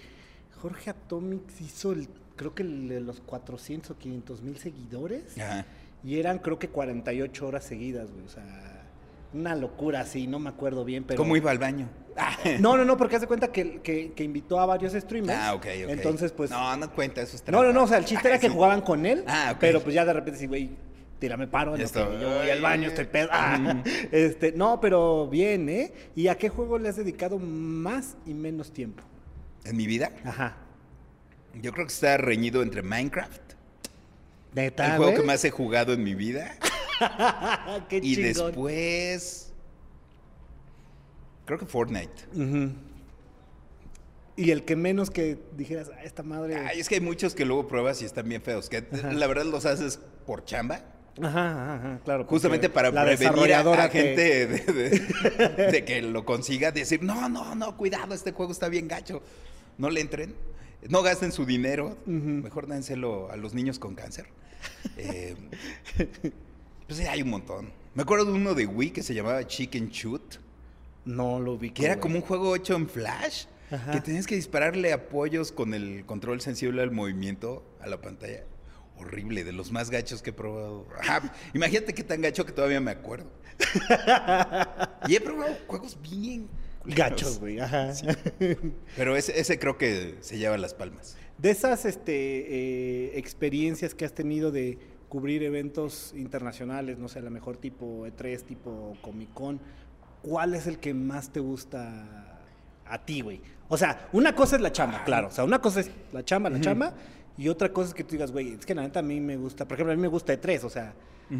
[0.61, 2.09] Jorge Atomics hizo el.
[2.35, 5.39] Creo que el de los 400 o 500 mil seguidores.
[5.39, 5.67] Ajá.
[6.03, 8.25] Y eran, creo que 48 horas seguidas, güey.
[8.27, 8.74] O sea,
[9.35, 11.19] una locura así, no me acuerdo bien, pero.
[11.19, 11.89] ¿Cómo iba al baño?
[12.61, 15.37] No, no, no, porque hace cuenta que, que, que invitó a varios streamers.
[15.37, 15.91] Ah, ok, ok.
[15.91, 16.49] Entonces, pues.
[16.51, 18.53] No, no cuenta, eso es No, no, no, o sea, el chiste era que Sí.
[18.53, 19.59] jugaban con él, Ah, ok.
[19.61, 20.71] pero pues ya de repente sí, güey,
[21.19, 23.29] tírame paro, estaba, yo voy al baño, estoy pedo.
[23.33, 25.93] Ah, este, no, pero bien, ¿eh?
[26.15, 29.03] ¿Y a qué juego le has dedicado más y menos tiempo?
[29.65, 30.57] En mi vida, Ajá.
[31.61, 33.41] yo creo que está reñido entre Minecraft,
[34.55, 36.55] ¿Neta, el juego que más he jugado en mi vida,
[37.89, 38.47] qué y chingón.
[38.53, 39.53] después
[41.47, 42.13] creo que Fortnite.
[44.37, 46.57] Y el que menos que dijeras, "Ah, esta madre...
[46.57, 49.13] Ay, es que hay muchos que luego pruebas y están bien feos, que Ajá.
[49.13, 50.81] la verdad los haces por chamba.
[51.23, 52.25] Ajá, ajá, claro.
[52.25, 57.29] Justamente para prevenir a, a te- gente de, de- de que lo consiga, decir, no,
[57.29, 59.23] no, no, cuidado, este juego está bien gacho.
[59.79, 60.35] No le entren,
[60.89, 64.27] no gasten su dinero, mejor dénselo a los niños con cáncer.
[64.97, 65.37] Eh,
[66.87, 67.73] pues sí, hay un montón.
[67.95, 70.37] Me acuerdo de uno de Wii que se llamaba Chicken Shoot,
[71.05, 71.71] No lo vi.
[71.71, 73.93] que era como un juego hecho en Flash, Ajá.
[73.93, 78.45] que tenías que dispararle apoyos con el control sensible al movimiento a la pantalla.
[78.97, 80.87] Horrible, de los más gachos que he probado.
[81.01, 83.31] Ajá, imagínate qué tan gacho que todavía me acuerdo.
[85.09, 86.49] y he probado juegos bien.
[86.87, 87.93] Gachos, güey, ajá.
[88.97, 91.17] Pero ese, ese creo que se lleva las palmas.
[91.39, 94.79] De esas este, eh, experiencias que has tenido de
[95.15, 99.61] cubrir eventos internacionales, no sé, a lo mejor tipo E3, tipo Comic Con,
[100.23, 102.41] ¿cuál es el que más te gusta
[102.85, 103.41] a ti, güey?
[103.69, 105.29] O sea, una cosa es la chamba, claro.
[105.29, 106.95] O sea, una cosa es la chamba, la chamba,
[107.39, 109.37] y otra cosa es que tú digas, güey, es que la neta a mí me
[109.37, 110.95] gusta, por ejemplo, a mí me gusta E3, o sea,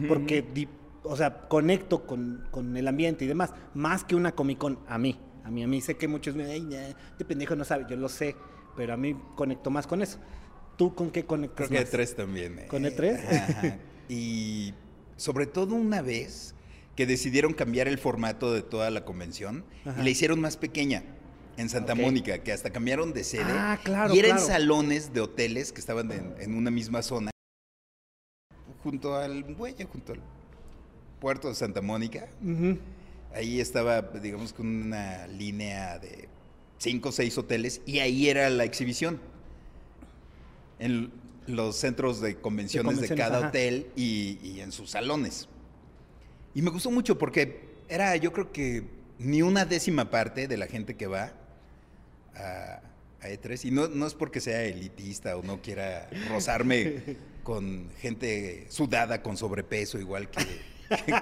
[0.07, 0.69] porque, di-
[1.03, 4.99] o sea, conecto con, con el ambiente y demás, más que una Comic Con, a
[4.99, 5.19] mí.
[5.43, 7.87] A mí, a mí sé que muchos me dicen, "Ay, nah, este pendejo no sabe,
[7.91, 8.37] yo lo sé,
[8.77, 10.19] pero a mí conecto más con eso.
[10.77, 11.95] ¿Tú con qué conectas Creo que más?
[12.11, 12.59] E3 también.
[12.61, 12.67] eh.
[12.69, 13.19] ¿Con E3?
[13.29, 13.79] Ajá.
[14.09, 14.75] Y
[15.17, 16.55] sobre todo una vez
[16.97, 20.01] que decidieron cambiar el formato de toda la convención Ajá.
[20.01, 21.03] y la hicieron más pequeña
[21.57, 21.95] en Santa.
[21.95, 23.45] Mónica, que hasta cambiaron de sede.
[23.49, 24.47] Ah, claro, Y eran claro.
[24.47, 27.31] salones de hoteles que estaban en, en una misma zona,
[28.83, 30.21] junto al muelle, junto al
[31.21, 32.29] puerto de Santa Mónica.
[33.33, 36.29] Ahí estaba, digamos, con una línea de
[36.79, 39.21] cinco o seis hoteles y ahí era la exhibición.
[40.79, 41.13] En
[41.47, 43.49] los centros de convenciones de, convenciones, cada ajá.
[43.49, 45.49] hotel y, y en sus salones.
[46.55, 48.85] Y me gustó mucho porque era, yo creo que
[49.19, 51.33] ni una décima parte de la gente que va
[52.35, 52.81] a,
[53.21, 53.67] a E3.
[53.67, 57.03] Y no, no es porque sea elitista o no quiera rozarme
[57.43, 60.45] con gente sudada con sobrepeso, igual que,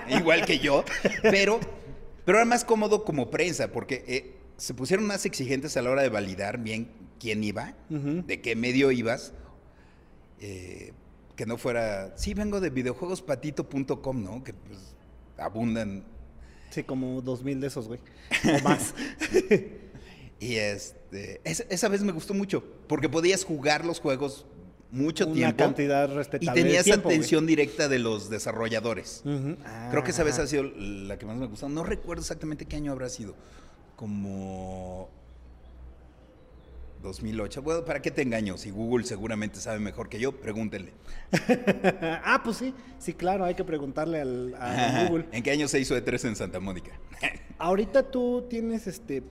[0.16, 0.84] igual que yo,
[1.22, 1.60] pero,
[2.24, 6.02] pero era más cómodo como prensa, porque eh, se pusieron más exigentes a la hora
[6.02, 6.88] de validar bien
[7.18, 9.32] quién iba, de qué medio ibas.
[10.42, 10.92] Eh,
[11.36, 14.44] que no fuera, sí, vengo de videojuegospatito.com, ¿no?
[14.44, 14.94] Que pues
[15.38, 16.04] abundan
[16.70, 18.00] Sí, como dos mil de esos, güey.
[18.58, 18.94] O más.
[20.40, 24.46] Y este, esa, esa vez me gustó mucho, porque podías jugar los juegos
[24.90, 27.16] mucho Una tiempo cantidad y respetable de tenías tiempo, güey.
[27.16, 29.22] atención directa de los desarrolladores.
[29.90, 31.68] Creo que esa vez ha sido la que más me gustó.
[31.68, 33.34] No recuerdo exactamente qué año habrá sido.
[33.96, 35.10] Como
[37.02, 37.62] 2008.
[37.62, 38.56] Bueno, ¿para qué te engaño?
[38.56, 40.92] Si Google seguramente sabe mejor que yo, pregúntenle.
[42.24, 42.74] ah, pues sí.
[42.98, 45.06] Sí, claro, hay que preguntarle al, a.
[45.08, 45.26] Google.
[45.32, 46.92] ¿En qué año se hizo E3 en Santa Mónica?
[47.58, 49.22] Ahorita tú tienes este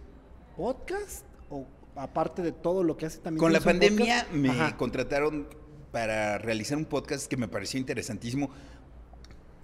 [0.56, 3.40] podcast o aparte de todo lo que haces también.
[3.40, 4.78] Con la pandemia me Ajá.
[4.78, 5.48] contrataron
[5.92, 8.50] para realizar un podcast que me pareció interesantísimo,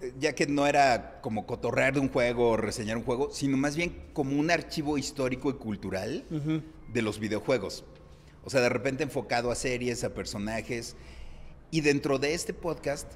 [0.00, 3.56] eh, ya que no era como cotorrear de un juego o reseñar un juego, sino
[3.56, 6.24] más bien como un archivo histórico y cultural
[6.92, 7.84] de los videojuegos.
[8.48, 10.96] O sea, de repente enfocado a series, a personajes.
[11.70, 13.06] Y dentro de este podcast,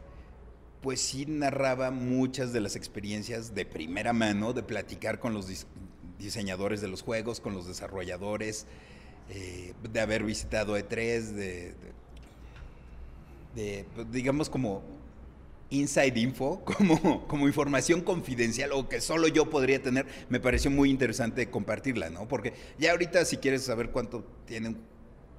[0.83, 5.65] pues sí narraba muchas de las experiencias de primera mano, de platicar con los dis-
[6.19, 8.67] diseñadores de los juegos, con los desarrolladores,
[9.31, 11.75] eh, de haber visitado E3, de, de-
[13.55, 14.83] de, pues, digamos como
[15.71, 20.91] inside info, como, como información confidencial o que solo yo podría tener, me pareció muy
[20.91, 22.29] interesante compartirla, ¿no?
[22.29, 24.92] Porque ya ahorita si quieres saber cuánto tiene un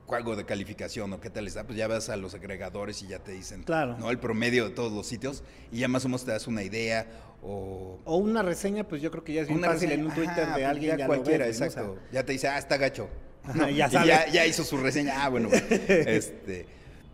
[0.05, 3.19] juego de calificación o qué tal está, pues ya vas a los agregadores y ya
[3.19, 3.97] te dicen Claro.
[3.97, 4.09] ¿no?
[4.11, 7.07] el promedio de todos los sitios y ya más o menos te das una idea
[7.41, 10.01] o O una reseña, pues yo creo que ya es bien una fácil reseña.
[10.03, 10.91] en un Twitter de pues alguien.
[10.91, 11.51] ya Ya, cualquiera, ¿no?
[11.51, 11.97] O sea, exacto.
[12.11, 13.09] ya te dice, ah, está gacho.
[13.43, 15.23] Ajá, ya Y ya, ya hizo su reseña.
[15.25, 15.49] Ah, bueno.
[15.87, 16.65] este,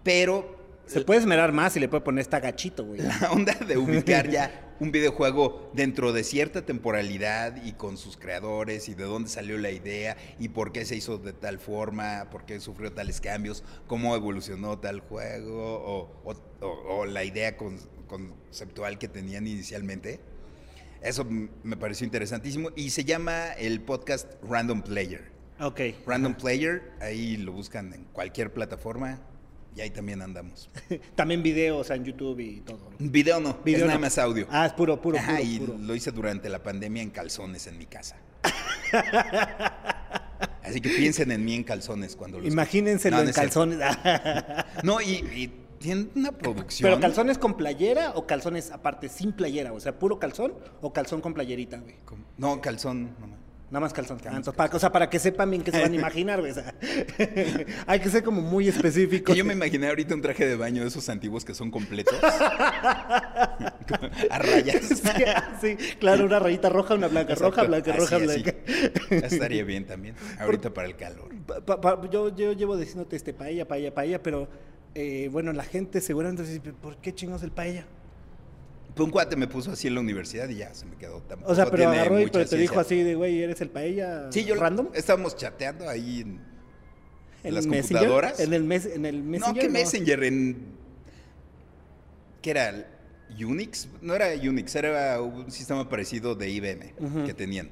[0.04, 0.59] pero
[0.90, 3.00] se puede esmerar más y le puede poner esta gachito, güey.
[3.02, 8.90] la onda de ubicar ya un videojuego dentro de cierta temporalidad y con sus creadores
[8.90, 12.46] y de dónde salió la idea y por qué se hizo de tal forma, por
[12.46, 17.78] qué sufrió tales cambios, cómo evolucionó tal juego o, o- o- o la idea con-
[18.08, 20.20] conceptual que tenían inicialmente.
[21.02, 21.26] Eso
[21.64, 25.32] me pareció interesantísimo y se llama el podcast Random Player.
[25.62, 25.80] Ok.
[26.08, 29.22] Random Player, ahí lo buscan en cualquier plataforma
[29.80, 30.70] y ahí también andamos.
[31.16, 32.90] También video, o sea, en YouTube y todo.
[33.00, 33.10] ¿no?
[33.10, 34.02] Video no, Video es nada no.
[34.02, 34.46] más audio.
[34.52, 35.78] Ah, es puro, puro, Ajá, puro, y puro.
[35.78, 38.18] lo hice durante la pandemia en calzones en mi casa.
[40.64, 43.80] Así que piensen en mí en calzones cuando lo Imagínenselo No, en calzones.
[44.84, 46.90] No, y, y tienen una producción.
[46.90, 49.72] ¿Pero calzones con playera o calzones aparte sin playera?
[49.72, 51.96] O sea, puro calzón o calzón con playerita, güey.
[52.38, 53.16] No, calzón.
[53.18, 53.49] no, no.
[53.72, 54.18] Nada más calzón.
[54.26, 56.52] Nada Ah, para, o sea, para que sepan bien qué se van a imaginar, güey.
[56.52, 56.74] o sea,
[57.88, 59.32] hay que ser como muy específico.
[59.32, 62.16] Que yo me imaginé ahorita un traje de baño de esos antiguos que son completos.
[64.30, 64.86] a rayas.
[64.88, 64.98] Sí,
[65.62, 68.26] sí, claro, una rayita roja, una blanca, roja, blanca, Así, roja, así.
[68.26, 68.54] blanca.
[69.10, 70.16] Estaría bien también.
[70.40, 71.30] Ahorita para el calor.
[71.46, 74.48] Pa- pa- pa- yo, yo llevo diciéndote este paella, paella, paella, pero
[74.96, 77.86] eh, bueno, la gente seguramente dice, ¿por qué chingos el paella?
[78.96, 81.24] Pues un cuate me puso así en la universidad y ya se me quedó.
[81.46, 84.44] O sea, pero agarró y pero te dijo así de, güey, ¿eres el paella Sí,
[84.46, 84.90] yo random?
[84.94, 86.42] estábamos chateando ahí en,
[87.44, 87.98] en las Messenger?
[88.00, 88.40] computadoras.
[88.40, 89.56] En el, mes, en el Messenger.
[89.56, 90.24] no, ¿qué Messenger?
[90.24, 90.58] En,
[92.42, 92.88] ¿Qué era?
[93.40, 93.88] ¿Unix?
[94.02, 97.70] No era Unix, era un sistema parecido de IBM que tenían.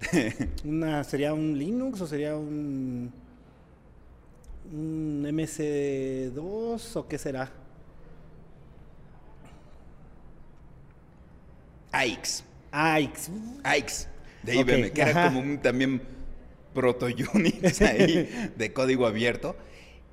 [0.64, 3.10] Una, ¿Sería un Linux o sería un,
[4.72, 7.50] un MC2 o qué será?
[11.92, 12.44] AIX.
[12.72, 13.30] AIX.
[13.64, 14.08] AIX
[14.42, 16.00] de IBM, que era como un también
[16.74, 19.56] proto-Unix ahí de código abierto.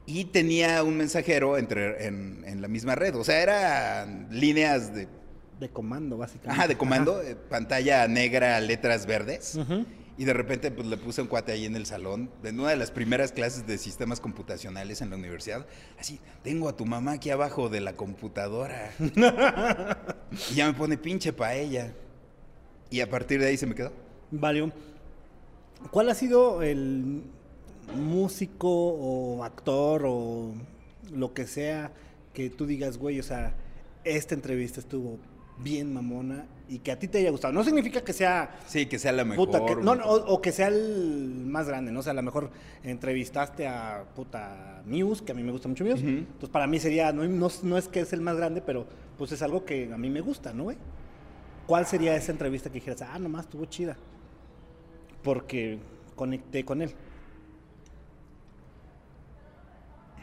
[0.08, 3.16] Y tenía un mensajero entre, en, en la misma red.
[3.16, 5.08] O sea, eran líneas de,
[5.60, 6.52] De comando, básicamente.
[6.60, 9.56] ajá, de comando, eh, pantalla negra, letras verdes.
[9.56, 9.86] Ujú.
[10.18, 12.78] Y de repente pues le puse un cuate ahí en el salón, en una de
[12.78, 15.66] las primeras clases de sistemas computacionales en la universidad.
[16.00, 18.94] Así, tengo a tu mamá aquí abajo de la computadora.
[20.52, 21.94] y ya me pone pinche paella.
[22.90, 23.92] Y a partir de ahí se me quedó.
[24.32, 24.72] Vale.
[25.92, 27.24] ¿Cuál ha sido el
[27.94, 30.54] músico o actor o
[31.12, 31.92] lo que sea
[32.34, 33.56] que tú digas, güey, o sea,
[34.04, 35.18] esta entrevista estuvo
[35.58, 37.54] bien mamona y que a ti te haya gustado?
[37.54, 39.46] No significa que sea Sí, que sea la mejor.
[39.48, 42.00] puta, que- no, no, o, o que sea el más grande, ¿no?
[42.00, 42.50] O sea, a lo mejor
[42.84, 46.00] entrevistaste a puta Muse, que a mí me gusta mucho Muse.
[46.04, 46.08] Ujú.
[46.10, 48.86] Entonces, para mí sería, no, no, no es que es el más grande, pero
[49.18, 50.78] pues es algo que a mí me gusta, ¿no, güey?
[51.68, 53.96] ¿Cuál sería esa entrevista que dijeras, ah, nomás estuvo chida?
[55.24, 55.80] Porque
[56.16, 56.92] conecté con él.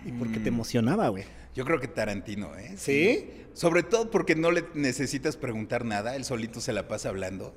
[0.04, 0.54] Y porque te Mm.
[0.54, 1.24] emocionaba, güey.
[1.54, 2.74] Yo creo que Tarantino, ¿eh?
[2.76, 3.30] ¿Sí?
[3.52, 7.54] Sobre todo porque no le necesitas preguntar nada, él solito se la pasa hablando.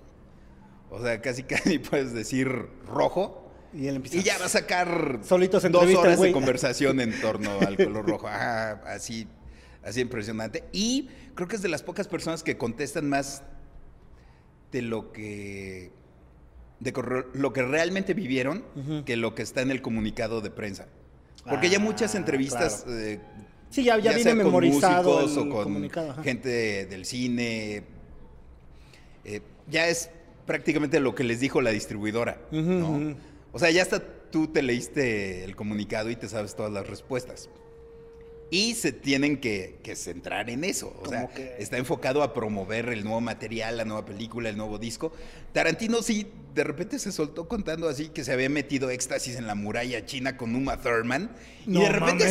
[0.89, 1.43] O sea, casi
[1.77, 2.47] casi puedes decir
[2.85, 4.17] rojo Y él empieza.
[4.17, 8.07] y ya va a sacar Solito se dos horas de conversación en torno al color
[8.07, 8.27] rojo.
[8.27, 9.27] Así,
[9.83, 10.63] así impresionante.
[10.71, 13.43] Y creo que es de las pocas personas que contestan más
[14.71, 15.91] de lo que
[16.81, 16.93] de
[17.33, 18.63] lo que realmente vivieron
[19.05, 20.87] que lo que está en el comunicado de prensa.
[21.43, 22.99] Porque ya Ah, muchas entrevistas claro.
[22.99, 23.19] eh,
[23.69, 27.83] Sí, ya, ya, viene con memorizado músicos o con gente del cine.
[29.25, 30.09] eh, ya es
[30.45, 32.39] prácticamente lo que les dijo la distribuidora.
[33.51, 33.99] O sea, ya hasta
[34.31, 37.49] tú te leíste el comunicado y te sabes todas las respuestas.
[38.51, 40.95] Y se tienen que, que centrar en eso.
[41.03, 44.77] O sea, que- está enfocado a promover el nuevo material, la nueva película, el nuevo
[44.77, 45.11] disco.
[45.51, 49.55] Tarantino sí, de repente se soltó contando así que se había metido éxtasis en la
[49.55, 51.31] muralla china con Uma Thurman.
[51.65, 52.23] y de repente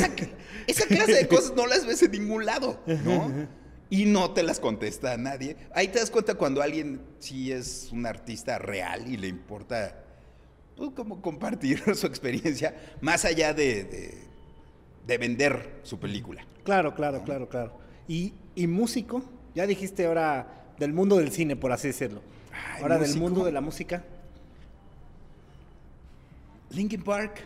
[0.66, 3.48] esa, clase de cosas no las ves en ningún lado, ¿no?
[3.90, 5.56] Y no te las contesta a nadie.
[5.74, 10.02] Ahí te das cuenta cuando alguien sí es un artista real y le importa
[10.76, 14.33] pues, como compartir su experiencia, más allá de, de-
[15.06, 16.44] de vender su película.
[16.64, 17.72] Claro, claro, claro, claro.
[18.08, 19.22] Y, y músico,
[19.54, 22.22] ya dijiste ahora del mundo del cine, por así decirlo.
[22.52, 24.02] Ay, ahora del mundo de la música.
[26.70, 27.44] Linkin Park.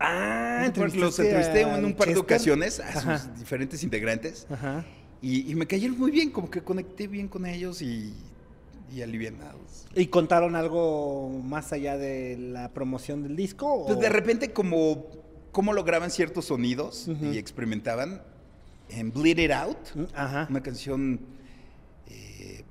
[0.00, 3.18] Ah, Linkin Park los entrevisté en un par de ocasiones a Ajá.
[3.18, 4.84] sus diferentes integrantes Ajá.
[5.22, 8.12] y, y me cayeron muy bien, como que conecté bien con ellos y,
[8.94, 9.86] y alivianados.
[9.94, 13.72] ¿Y contaron algo más allá de la promoción del disco?
[13.72, 15.06] o- Pues de repente como
[15.54, 18.20] cómo lograban ciertos sonidos y experimentaban
[18.90, 19.78] en Bleed It Out,
[20.12, 20.48] Ajá.
[20.50, 21.20] una canción
[22.08, 22.64] eh,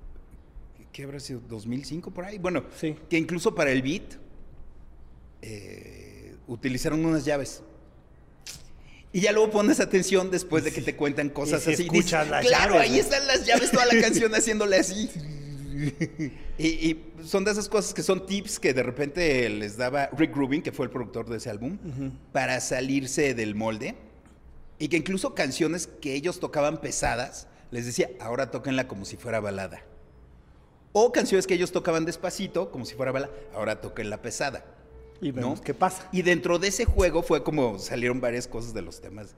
[0.91, 1.41] ¿qué habrá sido?
[1.49, 2.37] ¿2005 por ahí?
[2.37, 2.95] Bueno, Sí.
[3.09, 4.03] que incluso para el beat
[5.41, 7.63] eh, utilizaron unas llaves.
[9.13, 11.83] Y ya luego pones atención después de que te cuentan cosas Y así.
[11.83, 15.09] escuchas las claro, llaves, ahí ¿no?" están las llaves, toda la canción haciéndole así.
[16.57, 20.35] Y, y son de esas cosas que son tips que de repente les daba Rick
[20.35, 22.11] Rubin, que fue el productor de ese álbum, Ujú.
[22.31, 23.95] para salirse del molde.
[24.79, 29.39] Y que incluso canciones que ellos tocaban pesadas, les decía, ahora tóquenla como si fuera
[29.39, 29.81] balada.
[30.91, 34.65] O canciones que ellos tocaban despacito, como si fuera balada, ahora tóquenla pesada.
[35.21, 35.63] Y vemos ¿no?
[35.63, 36.07] qué pasa.
[36.11, 39.35] Y dentro de ese juego fue como salieron varias cosas de los temas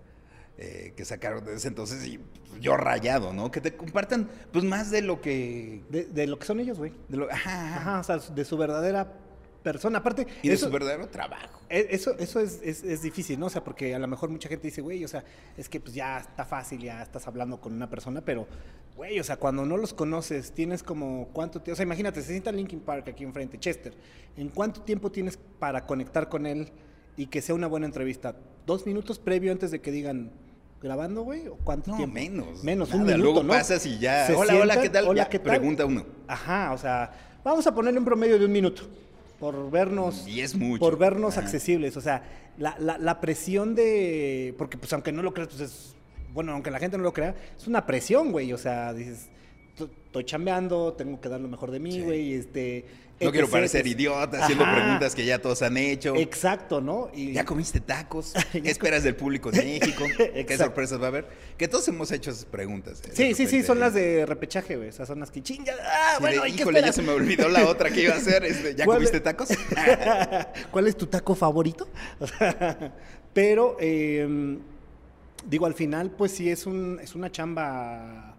[0.58, 2.20] eh, que sacaron de ese entonces y
[2.62, 3.52] yo rayado, ¿no?
[3.52, 5.84] Que te compartan pues más de lo que...
[5.89, 6.94] De, de lo que son ellos, güey.
[7.10, 8.00] de lo- ajá, ajá.
[8.00, 9.12] O sea, de su verdadera
[9.63, 9.98] persona.
[10.00, 11.60] Aparte, Y de eso, su verdadero trabajo.
[11.70, 13.48] e- eso, eso es, es- es difícil, ¿no?
[13.48, 15.24] O sea, porque a lo mejor mucha gente dice, güey, o sea,
[15.58, 18.48] es que pues ya está fácil, ya estás hablando con una persona, pero,
[18.96, 22.30] güey, o sea, cuando no los conoces, tienes como cuánto tiempo, o sea, imagínate, se
[22.30, 23.94] sienta Linkin Park aquí enfrente, Chester,
[24.38, 26.70] ¿en cuánto tiempo tienes para conectar con él
[27.18, 28.36] y que sea una buena entrevista?
[28.68, 30.32] ¿Dos minutos previo antes de que digan
[30.82, 31.48] grabando, güey?
[31.48, 32.14] ¿O cuánto No, tiempo?
[32.14, 32.64] menos.
[32.64, 33.50] Menos, un minuto, Luego ¿no?
[33.50, 34.28] pasas y ya.
[34.28, 35.08] Se Hola, hola, ¿qué tal?
[35.08, 35.58] Hola, Ya, ¿qué tal?
[35.58, 36.06] Pregunta uno.
[36.28, 37.12] Ajá, o sea,
[37.44, 38.84] vamos a ponerle un promedio de un minuto
[39.40, 40.80] por vernos Y es mucho.
[40.80, 41.46] por vernos Ajá.
[41.46, 42.24] accesibles, o sea,
[42.58, 45.96] la, la- la presión de porque pues aunque no lo creas, pues es
[46.34, 49.30] bueno, aunque la gente no lo crea, es una presión, güey, o sea, dices,
[49.78, 52.02] "T- estoy chambeando, tengo que dar lo mejor de mí, Sí.
[52.02, 52.86] güey, este
[53.21, 54.75] No quiero parecer idiota haciendo Ajá.
[54.75, 56.15] preguntas que ya todos han hecho.
[56.17, 57.10] Exacto, ¿no?
[57.13, 58.34] Y ¿Ya comiste tacos?
[58.51, 60.04] ¿Qué esperas del público en México?
[60.17, 61.28] ¿Qué sorpresas va a haber?
[61.58, 63.01] Que todos hemos hecho esas preguntas.
[63.06, 63.10] ¿eh?
[63.12, 64.89] De Sí, sí, sí, son las de repechaje, güey.
[64.89, 65.73] O sea, son las que chinga.
[65.82, 68.13] Ah, Sí, bueno, de, ¿y qué híjole, ya se me olvidó la otra que iba
[68.13, 68.43] a hacer.
[68.43, 69.47] este, ¿Ya ¿Cuál comiste tacos?
[70.71, 71.88] ¿Cuál es tu taco favorito?
[73.34, 74.58] Pero, eh,
[75.47, 78.36] digo, al final, pues sí es, un, es una chamba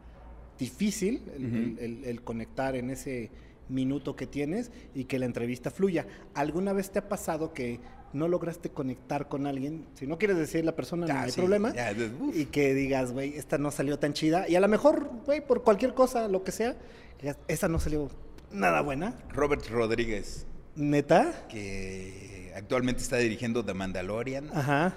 [0.59, 1.57] difícil el, Ujú.
[1.57, 3.31] el- el- el conectar en ese
[3.69, 6.07] minuto que tienes y que la entrevista fluya.
[6.35, 7.81] ¿Alguna vez te ha pasado que
[8.13, 9.85] no lograste conectar con alguien?
[9.95, 11.75] Si no quieres decir la persona, no Ah, hay sí, problema.
[11.75, 11.93] ya,
[12.33, 14.49] y que digas, güey, esta no salió tan chida.
[14.49, 16.77] Y a lo mejor, güey, por cualquier cosa, lo que sea,
[17.21, 18.11] digas, esta no salió
[18.53, 19.15] nada buena.
[19.33, 21.47] Robert Rodríguez, ¿Neta?
[21.49, 24.51] que actualmente está dirigiendo The Mandalorian.
[24.55, 24.95] Ajá.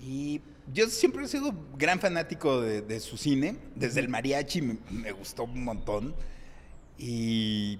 [0.00, 0.40] Y
[0.72, 3.56] yo siempre he sido gran fanático de, de su cine.
[3.74, 6.14] Desde el mariachi me, me gustó un montón.
[6.98, 7.78] Y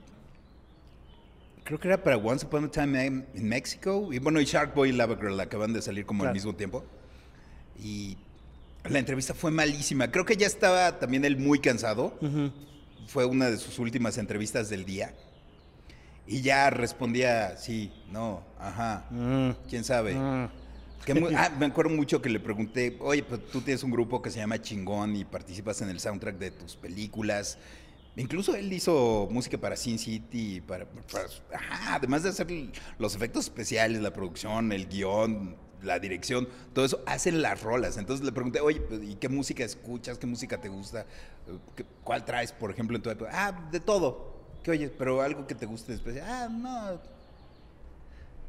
[1.65, 4.13] creo que era para Once Upon a Time in Mexico.
[4.13, 6.35] Y bueno, y Shark Boy y Lava Girl acaban de salir como al Claro.
[6.35, 6.85] mismo tiempo.
[7.79, 8.17] Y
[8.85, 10.11] la entrevista fue malísima.
[10.11, 12.19] Creo que ya estaba también él muy cansado.
[13.07, 15.15] Fue una de sus últimas entrevistas del día.
[16.27, 19.51] Y ya respondía, sí, no, ajá, Mm.
[19.69, 20.15] quién sabe.
[20.15, 20.49] Mm.
[21.05, 24.31] Que ah, me acuerdo mucho que le pregunté, oye, pues tú tienes un grupo que
[24.31, 27.59] se llama Chingón y participas en el soundtrack de tus películas.
[28.17, 32.47] Incluso él hizo música para Sin City, para, para- ajá, además de hacer
[32.99, 37.97] los efectos especiales, la producción, el guion, la dirección, todo eso, hacen las rolas.
[37.97, 40.17] Entonces le pregunté, oye, pues, ¿y qué música escuchas?
[40.19, 41.01] ¿Qué música te gusta?
[41.01, 43.31] Eh, ¿Qué- ¿Cuál traes, por ejemplo, en tu época?
[43.33, 44.33] Ah, de todo.
[44.63, 44.93] ¿Qué oyes?
[44.97, 46.17] Pero algo que te guste después.
[46.23, 47.01] Ah, no.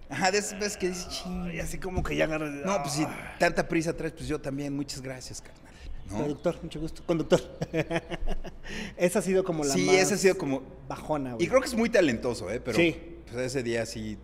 [0.08, 1.52] Ajá, de esas veces que dices, "Ching".
[1.56, 2.48] Y así como que ya agarra.
[2.50, 3.06] No, pues si
[3.40, 4.74] tanta prisa traes, pues yo también.
[4.76, 5.74] Muchas gracias, carnal.
[6.12, 6.18] ¿No?
[6.18, 7.02] Productor, mucho gusto.
[7.06, 7.42] Conductor.
[8.98, 10.62] esa ha sido como la Sí, más esa ha sido como...
[10.88, 11.46] bajona, güey.
[11.46, 12.60] Y creo que es muy talentoso, ¿eh?
[12.64, 12.96] Pero Sí.
[13.32, 14.18] pues, ese día sí...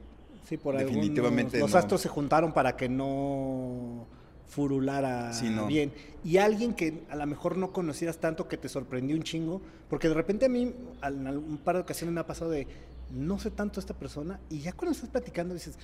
[0.48, 1.78] sí, por definitivamente algunos- Los no.
[1.80, 4.06] astros se juntaron para que no
[4.48, 5.66] furulara Sí, no.
[5.68, 5.94] bien.
[6.26, 10.08] Y alguien que a lo mejor no conocieras tanto que te sorprendió un chingo, porque
[10.10, 12.68] de repente a mí en un par de ocasiones me ha pasado de
[13.12, 15.76] no sé tanto esta persona y ya cuando estás platicando dices,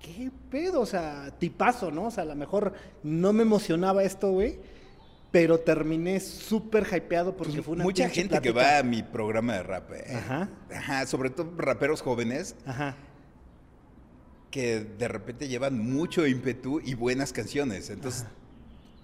[0.00, 0.80] ¿qué pedo?
[0.80, 2.06] O sea, tipazo, ¿no?
[2.06, 2.72] O sea, a lo mejor
[3.04, 4.58] no me emocionaba esto, güey,
[5.30, 8.72] pero terminé súper hypeado porque pues, fue una mucha gente que plática.
[8.74, 10.14] va a mi programa de rap, ¿eh?
[10.14, 10.48] Ajá.
[10.74, 12.96] Ajá, sobre todo raperos jóvenes Ajá.
[14.50, 17.90] que de repente llevan mucho ímpetu y buenas canciones.
[17.90, 18.24] Entonces,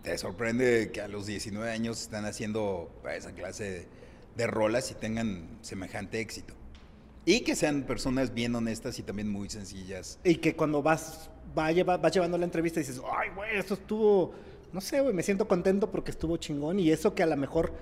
[0.03, 3.87] te sorprende que a los 19 años están haciendo esa clase
[4.37, 6.55] de, rolas y tengan semejante éxito.
[7.27, 10.19] Y que sean personas bien honestas y también muy sencillas.
[10.25, 14.35] Y que cuando vas, va lleva- vas llevando la entrevista dices, ay, güey, esto estuvo,
[14.75, 16.81] no sé, güey, me siento contento porque estuvo chingón.
[16.81, 17.73] Y eso que a lo mejor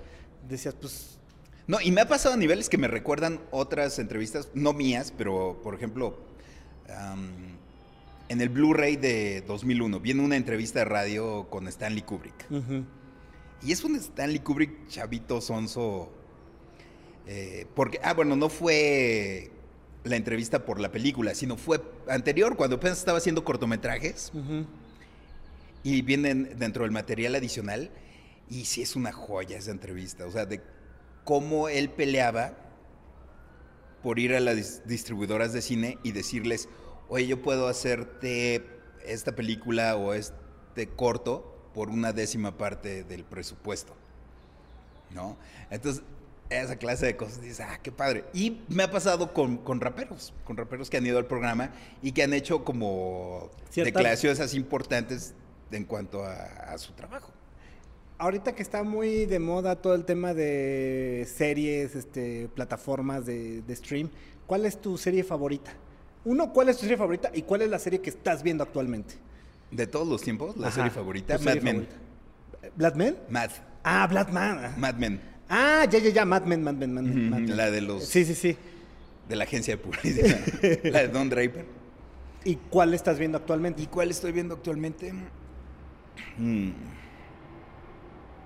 [0.47, 1.17] decías, pues,
[1.65, 5.59] No, y me ha pasado a niveles que me recuerdan otras entrevistas, no mías, pero
[5.63, 6.17] por ejemplo,
[8.29, 12.45] en el Blu-ray de 2001 viene una entrevista de radio con Stanley Kubrick.
[13.63, 16.11] Y es un Stanley Kubrick chavito sonso.
[17.25, 19.49] eh, porque, ah, bueno, no fue
[20.03, 24.31] la entrevista por la película, sino fue anterior, cuando apenas estaba haciendo cortometrajes.
[25.83, 27.91] Y vienen dentro del material adicional.
[28.49, 30.25] Y sí es una joya esa entrevista.
[30.25, 30.61] O sea, de
[31.23, 32.53] cómo él peleaba
[34.01, 36.67] por ir a las distribuidoras de cine y decirles,
[37.07, 38.65] oye, yo puedo hacerte
[39.05, 43.95] esta película o este corto por una décima parte del presupuesto.
[45.11, 45.37] ¿No?
[45.69, 46.03] Entonces,
[46.49, 48.25] esa clase de cosas, dices, ah, qué padre.
[48.33, 51.71] Y me ha pasado con, con raperos, con raperos que han ido al programa
[52.01, 55.33] y que han hecho como declaraciones así importantes
[55.73, 57.31] en cuanto a, su trabajo.
[58.17, 63.75] Ahorita que está muy de moda todo el tema de series, este, plataformas de, de
[63.75, 64.09] stream,
[64.47, 65.73] ¿cuál es tu serie favorita?
[66.25, 69.15] Uno, ¿cuál es tu serie favorita y cuál es la serie que estás viendo actualmente?
[69.71, 71.87] De todos los tiempos, la serie favorita, Mad Men.
[72.75, 73.17] ¿Black Men?
[73.29, 73.49] Mad.
[73.83, 74.75] Ah, Black Man.
[74.77, 75.19] Mad Men.
[75.49, 77.57] Ah, ya, ya, ya, Mad Men, Mad Men, Mad Men.
[77.57, 78.05] La de los...
[78.05, 78.55] Sí, sí, sí.
[79.27, 80.39] De la agencia de publicidad.
[80.83, 81.65] la de Don Draper.
[82.45, 83.81] ¿Y cuál estás viendo actualmente?
[83.81, 85.13] ¿Y cuál estoy viendo actualmente?
[86.37, 86.71] Mm.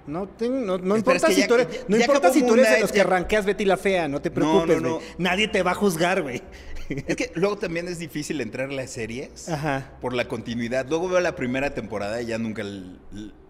[0.07, 3.45] No, no, importa si tú eres, no importa si tú eres de los que arranqueas
[3.45, 4.99] Betty la Fea, no te preocupes, güey.
[5.17, 6.41] Nadie te va a juzgar, güey.
[6.89, 9.51] Es que luego también es difícil entrar a las series
[9.99, 10.87] por la continuidad.
[10.87, 12.63] Luego veo la primera temporada y ya nunca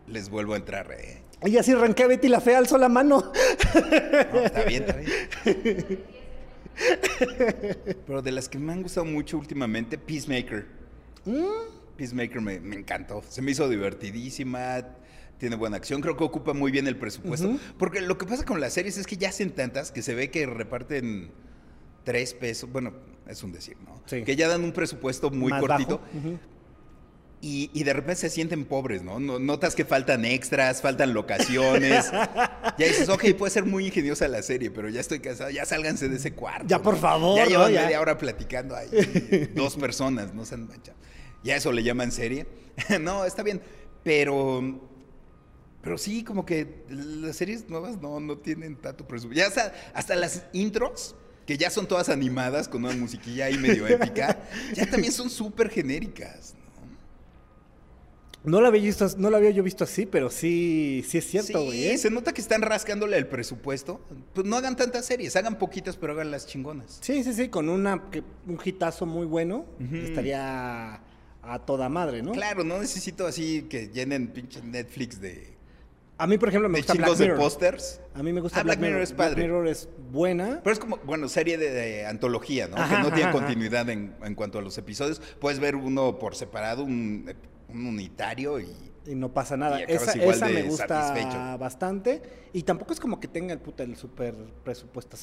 [0.07, 0.91] les vuelvo a entrar.
[0.97, 1.22] Eh.
[1.45, 3.32] Y así arranqué a Betty la Fea, alzo la mano.
[4.34, 6.03] No, está bien, está bien.
[8.07, 10.65] Pero de las que me han gustado mucho últimamente, Peacemaker.
[11.26, 11.77] Mm.
[11.98, 13.24] Peacemaker me, encantó.
[13.28, 14.86] Se me hizo divertidísima
[15.38, 17.58] tiene buena acción, creo que ocupa muy bien el presupuesto.
[17.78, 20.32] Porque lo que pasa con las series es que ya hacen tantas que se ve
[20.32, 21.32] que reparten
[22.04, 22.93] tres pesos, bueno,
[23.28, 24.02] es un decir, ¿no?
[24.06, 26.02] Que ya dan un presupuesto muy cortito.
[27.39, 29.20] y, de repente se sienten pobres, ¿no?
[29.20, 32.10] Notas que faltan extras, faltan locaciones.
[32.78, 36.10] ya dices, ok, puede ser muy ingeniosa la serie, pero ya estoy cansado, ya sálganse
[36.10, 36.66] de ese cuarto.
[36.68, 37.38] Ya, por favor.
[37.38, 38.89] Ya llevan media hora platicando ahí.
[39.54, 40.98] dos personas, no se han manchado.
[41.44, 42.48] Ya eso le llaman serie.
[43.02, 43.62] no, está bien.
[44.04, 44.82] Pero.
[45.82, 49.40] Pero sí, como que las series nuevas no, no tienen tanto presupuesto.
[49.40, 51.16] Ya hasta, hasta las intros,
[51.46, 54.38] que ya son todas animadas con una musiquilla ahí medio épica,
[54.74, 56.56] ya también son súper genéricas.
[58.44, 61.66] No la había visto, no la había yo visto así, pero sí, sí es cierto,
[61.66, 61.80] güey.
[61.80, 61.98] Sí, ¿eh?
[61.98, 64.00] se nota que están rascándole el presupuesto.
[64.34, 67.00] Pues no hagan tantas series, hagan poquitas, pero hagan las chingonas.
[67.02, 68.04] Sí, sí, sí, con una
[68.46, 71.02] un hitazo muy bueno, estaría
[71.48, 72.32] a toda madre, ¿no?
[72.32, 75.56] Claro, no necesito así que llenen pinche Netflix de.
[76.20, 77.38] A mí, por ejemplo, me gusta Black Mirror.
[77.38, 78.02] de pósters.
[78.16, 79.02] A mí me gusta ah, Black, Mirror.
[79.02, 79.36] es padre.
[79.36, 80.62] Black Mirror es buena.
[80.64, 82.76] Pero es como, bueno, serie de, antología, ¿no?
[82.76, 85.22] que no tiene continuidad en, en, cuanto a los episodios.
[85.39, 87.32] Puedes ver uno por separado, un,
[87.70, 88.68] un unitario y
[89.08, 89.82] y no pasa nada.
[89.82, 92.22] esa, me gusta bastante.
[92.53, 95.18] Y tampoco es como que tenga el puta el super presupuesto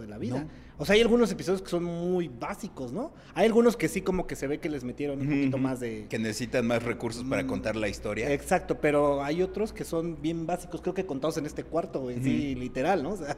[0.00, 0.46] de la vida.
[0.78, 3.12] O sea, hay algunos episodios que son muy básicos, ¿no?
[3.34, 6.06] Hay algunos que sí como que se ve que les metieron un poquito más de...
[6.08, 8.32] Que necesitan más recursos para mm, contar la historia.
[8.32, 12.54] Exacto, pero hay otros que son bien básicos, creo que contados en este cuarto, sí,
[12.54, 13.12] literal, ¿no?
[13.12, 13.36] O sea,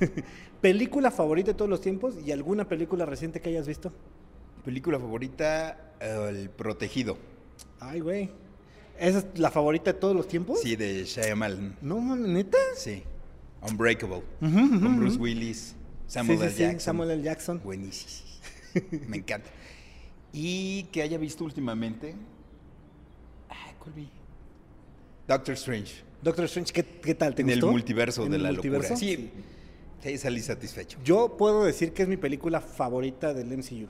[0.60, 3.92] película favorita de todos los tiempos y alguna película reciente que hayas visto.
[4.64, 7.16] Película favorita, El Protegido.
[7.78, 8.30] Ay, güey.
[9.00, 10.60] ¿Esa es la favorita de todos los tiempos?
[10.60, 11.76] Sí, de Shyamalan.
[11.80, 12.58] ¿No, neta?
[12.76, 13.02] Sí.
[13.62, 14.22] Unbreakable.
[14.40, 15.74] con Bruce Willis,
[16.06, 16.50] Samuel L.
[16.54, 16.80] Jackson.
[16.80, 17.22] Samuel L.
[17.22, 17.60] Jackson.
[17.64, 18.28] Buenísimo.
[19.08, 19.48] Me encanta.
[20.32, 22.14] Y que haya visto últimamente.
[23.48, 24.08] Ah, ¿cuál vi?
[25.26, 26.02] Doctor Strange.
[26.22, 27.34] Doctor Strange, ¿qué, tal?
[27.34, 27.66] ¿Te en gustó?
[27.66, 28.96] el multiverso de la locura.
[28.96, 29.30] Sí,
[30.02, 30.98] sí, salí satisfecho.
[31.02, 33.88] Yo puedo decir que es mi película favorita del MCU.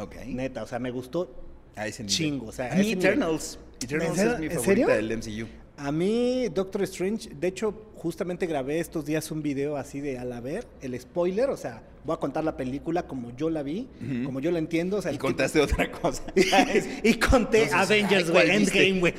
[0.00, 0.16] Ok.
[0.26, 1.34] Neta, o sea, me gustó
[1.74, 2.46] a ese chingo.
[2.46, 3.58] O sea, a mí Eternals.
[3.80, 5.46] Eternals es mi favorita del MCU.
[5.78, 10.40] A mí, Doctor Strange, de hecho, justamente grabé estos días un video así de al
[10.40, 13.88] ver, el spoiler, o sea, voy a contar la película como yo la vi,
[14.24, 14.98] como yo la entiendo.
[14.98, 16.22] O sea, y contaste otra cosa.
[17.02, 19.14] y conté Avengers, güey, Endgame, güey.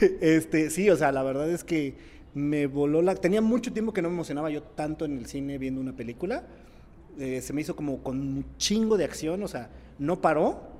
[0.20, 1.94] este, sí, o sea, la verdad es que
[2.34, 3.14] me voló la...
[3.14, 6.44] Tenía mucho tiempo que no me emocionaba yo tanto en el cine viendo una película.
[7.18, 10.72] Eh, se me hizo como con un chingo de acción, o sea, no paró,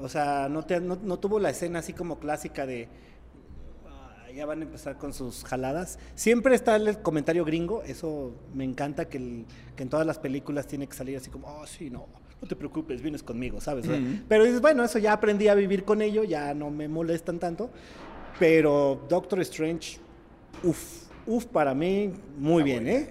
[0.00, 2.88] o sea, no, no, tuvo la escena así como clásica de
[3.86, 5.98] ah, ya van a empezar con sus jaladas.
[6.14, 10.94] Siempre está el comentario gringo, eso me encanta que, en todas las películas tiene que
[10.94, 12.06] salir así como, oh, sí, no,
[12.40, 13.86] no te preocupes, vienes conmigo, ¿sabes?
[14.28, 17.70] Pero dices, bueno, eso ya aprendí a vivir con ello, ya no me molestan tanto.
[18.38, 19.98] Pero Doctor Strange,
[20.62, 23.10] uff, uff, para mí, muy bien, ¿eh?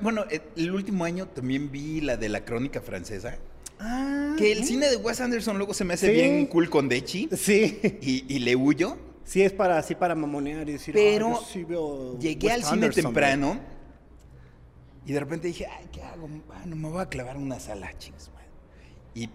[0.00, 0.24] bueno,
[0.56, 3.38] el último año también vi la de la crónica francesa.
[3.82, 7.28] Ah, que el cine de Wes Anderson luego se me hace bien cool con Dechi.
[7.36, 7.80] Sí.
[8.02, 8.96] Y, le huyo.
[9.24, 10.94] Sí, es para así para mamonear y decir.
[10.94, 11.40] Pero
[12.18, 13.58] llegué al cine temprano
[15.06, 16.28] y de repente dije, ay, ¿qué hago?
[16.28, 18.30] Bueno, me voy a clavar una sala, chingos,
[19.14, 19.30] Y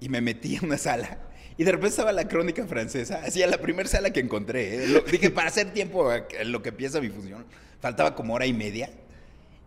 [0.00, 1.18] y me metí a una sala.
[1.58, 4.84] Y de repente estaba la crónica francesa, así a la primera sala que encontré.
[4.84, 4.88] ¿eh?
[4.88, 6.10] Lo- dije, para hacer tiempo
[6.44, 7.46] lo que empieza mi función,
[7.80, 8.90] faltaba como hora y media.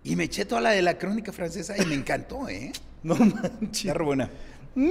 [0.03, 2.71] Y me eché toda la de la crónica francesa y me encantó, ¿eh?
[3.03, 3.79] No manches.
[3.85, 4.29] Está re buena.
[4.75, 4.89] Mm,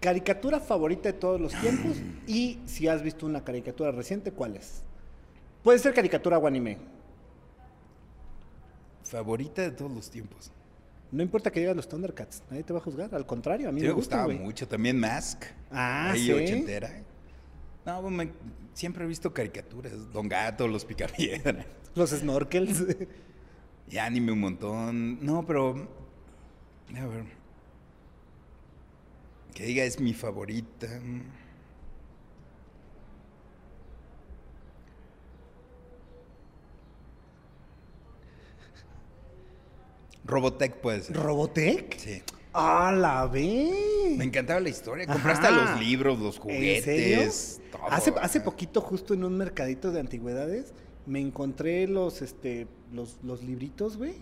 [0.00, 1.96] Caricatura favorita de todos los tiempos.
[2.26, 4.82] Y si has visto una caricatura reciente, ¿cuál es?
[5.62, 6.78] Puede ser caricatura o anime.
[9.04, 10.50] Favorita de todos los tiempos.
[11.12, 13.14] No importa que digas los Thundercats, nadie te va a juzgar.
[13.14, 14.66] Al contrario, a mí Sí, me, gustaba mucho.
[14.68, 15.44] También Mask.
[15.70, 16.32] Ah, ahí ¿sí?
[16.32, 16.90] ochentera.
[17.84, 18.30] No, pues, me-
[18.74, 19.92] siempre he visto caricaturas.
[20.12, 21.66] Don Gato, Los Picapiedra.
[21.94, 22.84] Los snorkels.
[23.90, 25.24] Y anime un montón.
[25.24, 25.88] No, pero.
[26.96, 27.24] A ver.
[29.54, 30.86] Que diga es mi favorita.
[40.24, 41.16] Robotech puede ser.
[41.16, 41.98] ¿Robotech?
[41.98, 42.22] Sí.
[42.52, 44.16] ¡A la vez!
[44.16, 45.06] Me encantaba la historia.
[45.06, 45.72] Compraste Ajá.
[45.72, 47.60] los libros, los juguetes.
[47.72, 47.86] todo.
[47.90, 50.72] Hace, hace poquito, justo en un mercadito de antigüedades,
[51.06, 54.14] me encontré los, este, los, los libritos, güey.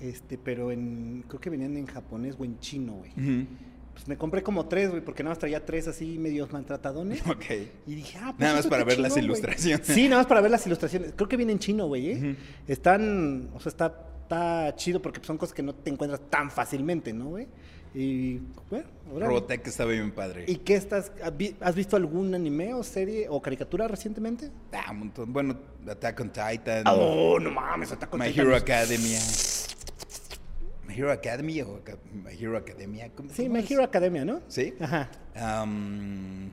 [0.00, 3.46] Este, pero en, creo que venían en japonés o en chino, güey.
[3.92, 7.22] Pues me compré como tres, güey, porque nada más traía tres así medios maltratadones.
[7.28, 7.44] Ok.
[7.86, 9.86] Y dije, ah, pues Nada más para ver las ilustraciones.
[9.86, 11.12] Sí, nada más para ver las ilustraciones.
[11.14, 12.36] Creo que viene en chino, güey, ¿eh?
[12.66, 17.12] Están, o sea, está, está chido porque son cosas que no te encuentras tan fácilmente,
[17.12, 17.46] ¿no, güey?
[17.94, 18.38] Y,
[18.70, 19.26] bueno, ahora...
[19.28, 20.44] Robotech estaba bien padre.
[20.48, 24.50] ¿Y qué estás, has vi- has visto algún anime o serie o caricatura recientemente?
[24.72, 25.32] Ah, un montón.
[25.32, 25.56] Bueno,
[25.88, 26.84] Attack on Titan.
[26.88, 29.18] Oh, no mames, Attack on My Titan Hero es- Academia.
[30.88, 31.80] My Hero Academy o
[32.12, 33.10] My Hero Academia.
[33.14, 33.64] ¿Cómo- Sí, My?
[33.68, 34.40] Hero Academia, ¿no?
[34.48, 34.74] ¿Sí?
[34.80, 35.08] Ajá.
[35.36, 36.50] Am,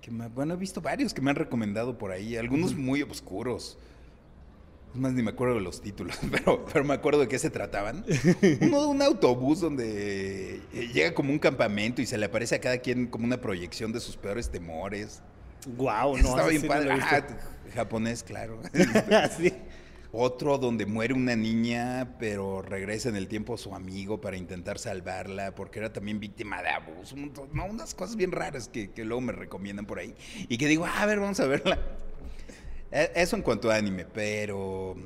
[0.00, 0.32] ¿qué más?
[0.32, 2.36] Bueno, he visto varios que me han recomendado por ahí.
[2.36, 3.76] Algunos muy oscuros.
[4.92, 7.50] Es más, ni me acuerdo de los títulos, pero, pero me acuerdo de qué se
[7.50, 8.04] trataban.
[8.60, 12.60] Uno de un autobús donde eh, llega como un campamento y se le aparece a
[12.60, 15.22] cada quien como una proyección de sus peores temores.
[15.76, 16.90] Guau, Eso no, estaba bien sí padre.
[16.92, 17.22] Ah,
[17.74, 18.60] japonés, claro.
[19.38, 19.52] sí.
[20.12, 25.54] Otro donde muere una niña, pero regresa en el tiempo su amigo para intentar salvarla,
[25.54, 27.14] porque era también víctima de abuso.
[27.52, 30.16] No, unas cosas bien raras que, que luego me recomiendan por ahí.
[30.48, 31.78] Y que digo, "Ah, a ver, vamos a verla.
[32.92, 34.96] E- Eso en cuanto a anime, pero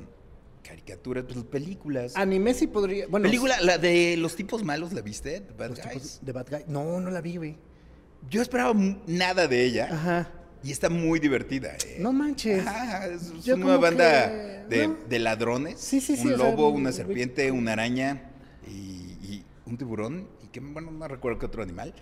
[0.63, 2.15] caricaturas, pues películas.
[2.15, 3.07] Anime sí podría.
[3.07, 5.41] Bueno, Película, la de los tipos malos, ¿la viste?
[5.41, 5.91] The Bad los Guys.
[5.93, 6.63] tipos de Bad Guy.
[6.67, 7.57] No, no la vi, güey.
[8.29, 8.73] Yo esperaba
[9.05, 10.31] nada de ella Ajá.
[10.63, 11.75] y está muy divertida.
[11.85, 11.97] eh.
[11.99, 12.65] No manches.
[12.65, 14.97] Ajá, es una banda que- de, no.
[15.07, 15.79] de ladrones.
[15.79, 18.31] Sí, sí, sí, Un sea, lobo, un- una serpiente, una araña
[18.67, 18.71] y,
[19.23, 20.27] y un tiburón.
[20.43, 21.93] Y que, bueno, no recuerdo qué otro animal.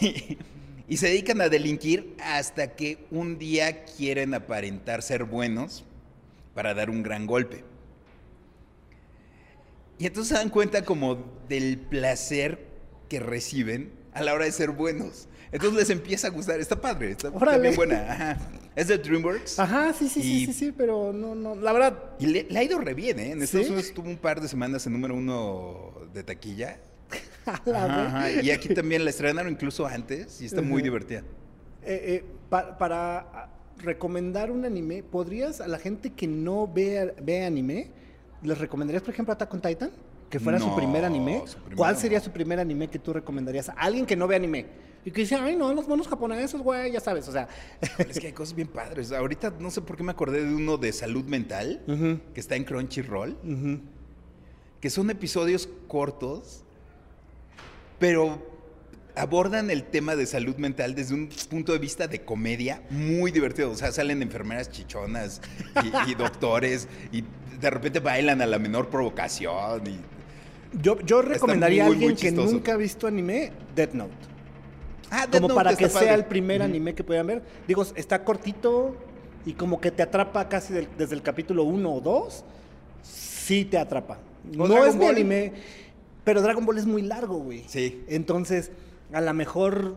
[0.88, 5.84] y se dedican a delinquir hasta que un día quieren aparentar ser buenos
[6.54, 7.64] para dar un gran golpe.
[9.98, 12.66] Y entonces se dan cuenta como del placer
[13.08, 15.28] que reciben a la hora de ser buenos.
[15.50, 16.60] Entonces les empieza a gustar.
[16.60, 17.62] Está padre, está, Órale.
[17.62, 18.12] bien buena.
[18.12, 18.38] Ajá.
[18.76, 19.58] Es de DreamWorks.
[19.58, 21.56] Ajá, sí, sí, sí, sí, sí, pero no, no.
[21.56, 23.32] La verdad, Y le, le ha ido re bien, ¿eh?
[23.32, 23.72] En Estados ¿Sí?
[23.72, 26.78] Unidos estuvo un par de semanas en número uno de taquilla.
[27.74, 28.30] Ajá, ajá.
[28.42, 31.20] Y aquí también la estrenaron incluso antes y está muy divertida.
[31.82, 37.14] Eh, eh, pa- para ah, recomendar un anime, ¿podrías a la gente que no ve,
[37.22, 37.90] ve anime,
[38.42, 39.90] les recomendarías, por ejemplo, Attack on Titan?
[40.28, 41.42] Que fuera su primer anime.
[41.46, 42.00] su ¿Cuál no.
[42.00, 44.66] sería su primer anime que tú recomendarías a alguien que no ve anime?
[45.04, 47.48] Y que dice, ay, no, los monos japoneses, güey, ya sabes, o sea.
[47.98, 49.10] Es que hay cosas bien padres.
[49.12, 51.82] Ahorita no sé por qué me acordé de uno de salud mental
[52.34, 53.38] que está en Crunchyroll,
[54.80, 56.64] que son episodios cortos,
[57.98, 58.46] pero
[59.16, 63.70] abordan el tema de salud mental desde un punto de vista de comedia muy divertido.
[63.70, 65.40] O sea, salen enfermeras chichonas
[66.06, 67.24] y, y doctores y
[67.60, 69.84] de repente bailan a la menor provocación.
[69.86, 69.98] Y...
[70.80, 74.12] Yo, yo recomendaría muy, a alguien que nunca ha visto anime, Death Note.
[75.10, 76.06] Ah, Death como Note para que padre.
[76.06, 77.42] sea el primer anime que puedan ver.
[77.66, 78.94] Digo, está cortito
[79.46, 82.44] y como que te atrapa casi del- desde el capítulo 1 o 2.
[83.02, 84.18] Sí te atrapa.
[84.44, 85.54] No es mi anime,
[86.28, 87.64] pero Dragon Ball es muy largo, güey.
[87.68, 88.04] Sí.
[88.06, 88.70] Entonces,
[89.14, 89.94] a lo mejor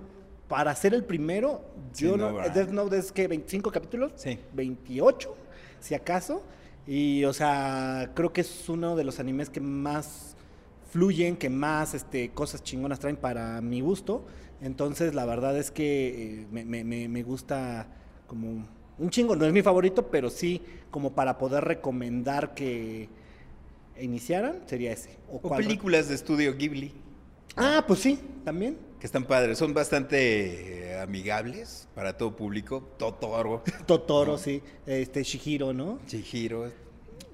[0.47, 1.61] para ser el primero,
[1.91, 2.37] Sí, yo no.
[2.37, 4.39] Death Note es que 25 capítulos, Sí.
[4.53, 5.35] 28,
[5.81, 6.41] si acaso.
[6.87, 10.37] Y, o sea, creo que es uno de los animes que más
[10.89, 14.25] fluyen, que más este, cosas chingonas traen para mi gusto.
[14.61, 17.87] Entonces, la verdad es que eh, me, me- me- me gusta
[18.27, 18.65] como
[18.97, 19.35] un chingo.
[19.35, 20.61] No es mi favorito, pero sí
[20.91, 23.09] como para poder recomendar que
[23.99, 25.17] iniciaran, sería ese.
[25.29, 26.93] O cuál- películas de estudio Ghibli,
[27.55, 28.77] Ah, pues sí, también.
[28.99, 29.57] que están padres.
[29.57, 32.81] Son bastante eh, amigables para todo público.
[32.97, 34.61] Totoro, Totoro, sí.
[34.85, 35.99] Este, Shihiro, ¿no?
[36.07, 36.71] Chihiro.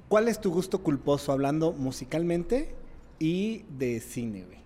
[0.07, 2.73] ¿Cuál es tu gusto culposo hablando musicalmente
[3.19, 4.57] y de cine, güey?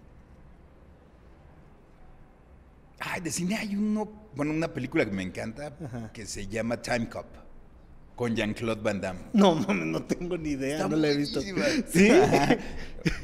[2.99, 6.11] Ay, de cine hay uno, bueno, una película que me encanta Ajá.
[6.13, 7.25] que se llama Time Cop
[8.21, 9.19] con Jean-Claude Van Damme.
[9.33, 11.41] No, mames, no tengo ni idea, Está no la he visto.
[11.41, 12.07] ¿Sí?
[12.11, 12.55] Ajá.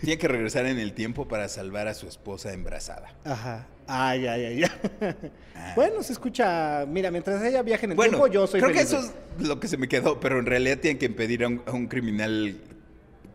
[0.01, 3.13] Tiene que regresar en el tiempo para salvar a su esposa embarazada.
[3.23, 3.67] Ajá.
[3.85, 5.11] Ay, ay, ay, ay.
[5.55, 5.73] Ah.
[5.75, 6.83] Bueno, se escucha.
[6.87, 9.13] Mira, mientras ella viaje en el Bueno, tiempo, yo soy creo que eso es
[9.47, 11.85] lo que se me quedó, pero en realidad tienen que impedir a un, a un
[11.85, 12.57] criminal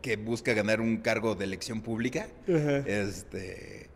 [0.00, 2.26] que busca ganar un cargo de elección pública.
[2.48, 2.78] Ajá.
[2.86, 3.88] Este,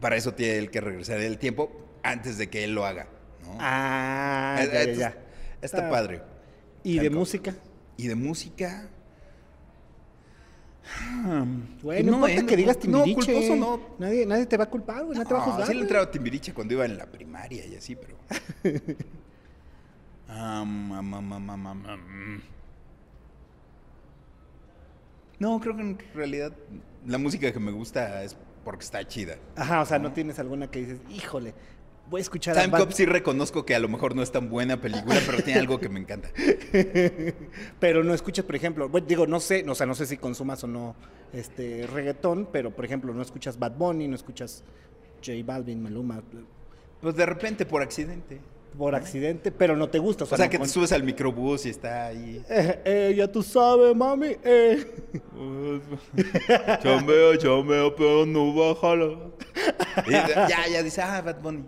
[0.00, 1.70] para eso tiene él que regresar en el tiempo
[2.02, 3.06] antes de que él lo haga.
[3.44, 3.56] ¿no?
[3.60, 5.16] Ah, Eh, ya, ya, entonces, ya.
[5.62, 5.90] Está Ah.
[5.90, 6.22] padre.
[6.84, 7.54] ¿Y de música?
[7.96, 8.88] Y de música.
[11.82, 13.32] Güey, no, No, importa eh, que no, digas no, Timbiriche.
[13.32, 13.80] culposo no.
[13.98, 15.18] Nadie, nadie te va a culpar, güey.
[15.18, 15.68] Nadie te va a No, juzgar.
[15.68, 18.16] sí le entraba Timbiriche cuando iba en la primaria y así, pero.
[20.28, 21.32] Am, am,
[21.86, 22.42] am.
[25.38, 26.52] No, creo que en realidad
[27.06, 29.36] la música que me gusta es porque está chida.
[29.56, 31.54] Ajá, o sea, no tienes alguna que dices, híjole,
[32.08, 34.30] voy a escuchar a Time Bad- Cop sí reconozco que a lo mejor no es
[34.32, 36.28] tan buena película, pero tiene algo que me encanta.
[37.80, 40.62] Pero no escuchas, por ejemplo, bueno, digo, no sé, o sea, no sé si consumas
[40.64, 40.94] o no
[41.32, 44.62] este reggaetón, pero por ejemplo, no escuchas Bad Bunny, no escuchas
[45.24, 46.22] J Balvin, Maluma,
[47.00, 48.40] Pues de repente, por accidente.
[48.76, 50.24] por accidente, pero no te gusta.
[50.24, 52.42] O O sea, no que te subes al microbús y está ahí.
[52.48, 54.36] Eh, eh, ya tú sabes, mami.
[54.44, 54.86] eh.
[56.82, 59.18] Chambea, chambea, pero no bájala.
[60.06, 61.64] Y ya, ya dice, ah, Bad Bunny.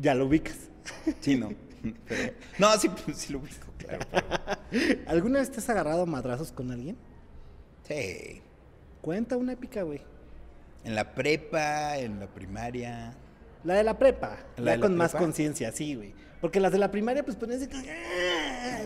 [0.00, 0.56] Ya lo ubicas.
[1.20, 1.52] Sí, no.
[2.08, 4.04] Pero- no, sí, pues, sí lo ubico, claro.
[4.10, 6.96] pero- ¿Alguna vez te has agarrado a madrazos con alguien?
[7.86, 8.40] Sí.
[9.00, 10.02] Cuenta una épica, güey.
[10.84, 13.14] En la prepa, en la primaria.
[13.64, 14.38] La de la prepa.
[14.56, 16.14] ¿La ya de la con más conciencia, sí, güey.
[16.40, 17.68] Porque las de la primaria, pues pones.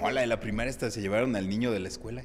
[0.00, 2.24] No, la de la primaria hasta se llevaron al niño de la escuela.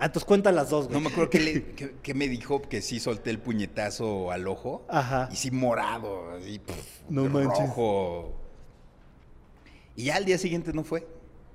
[0.00, 0.94] Ah, entonces cuenta las dos, güey.
[0.94, 1.30] No me acuerdo
[2.02, 4.84] qué, me dijo que sí solté el puñetazo al ojo.
[4.88, 5.28] Ajá.
[5.30, 6.60] Y sí morado, así,
[7.10, 7.68] No manches.
[7.68, 8.34] rojo.
[9.96, 11.06] Y ya al día siguiente no fue.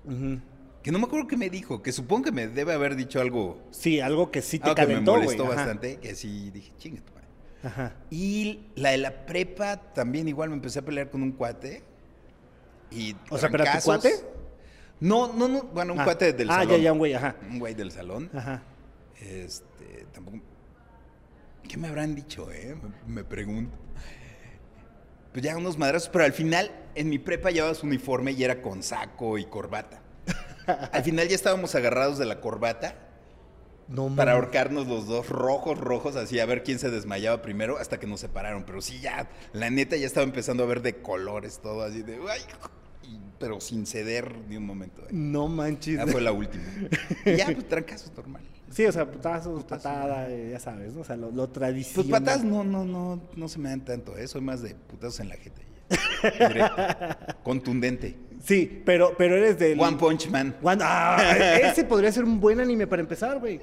[0.05, 0.39] Ujú.
[0.83, 3.57] Que no me acuerdo qué me dijo, que supongo que me debe haber dicho algo,
[3.71, 5.23] Sí, algo que sí te algo que me calentó, güey.
[5.23, 5.55] molestó Ajá.
[5.55, 7.27] bastante, que sí dije, chinga tu madre".
[7.63, 7.95] Ajá.
[8.11, 11.81] Y la de la prepa también igual me empecé a pelear con un cuate.
[12.91, 14.13] Y O sea, ¿pero tu cuate?
[14.99, 16.03] No, no, no, bueno, un Ah.
[16.05, 16.69] cuate del ah, salón.
[16.77, 17.35] ya, ya, un güey, ajá.
[17.49, 18.29] Un güey del salón.
[18.33, 18.63] Ajá.
[19.19, 20.39] Este, tampoco.
[21.67, 22.75] ¿Qué me habrán dicho, eh?
[23.07, 23.75] Me, me pregunto.
[25.33, 28.81] Pues ya unos madrazos, pero al final en mi prepa llevabas uniforme y era con
[28.83, 30.01] saco y corbata.
[30.91, 32.95] Al final ya estábamos agarrados de la corbata
[33.87, 37.99] No para ahorcarnos los dos rojos, rojos, así a ver quién se desmayaba primero hasta
[37.99, 38.63] que nos separaron.
[38.63, 42.17] Pero sí, ya, la neta ya estaba empezando a ver de colores todo así de.
[42.29, 42.41] "Ay",
[43.39, 45.01] pero sin ceder ni un momento.
[45.03, 45.07] eh.
[45.11, 45.97] No manches.
[45.97, 46.63] Ya fue la última.
[47.25, 48.41] Y ya, pues trancazos normal.
[48.71, 51.01] Sí, o sea, putazos, patada, eh, ya sabes, ¿no?
[51.01, 52.11] O sea, lo, lo Pues tradicional.
[52.11, 54.27] patas no, no, no, no se me dan tanto, ¿eh?
[54.27, 55.61] Soy más de putazos en la jeta.
[56.49, 56.75] Directo.
[57.43, 58.17] Contundente.
[58.43, 59.79] Sí, pero, pero eres del...
[59.79, 60.55] One Punch Man.
[60.61, 63.59] One- ah, ese podría ser un buen anime para empezar, güey.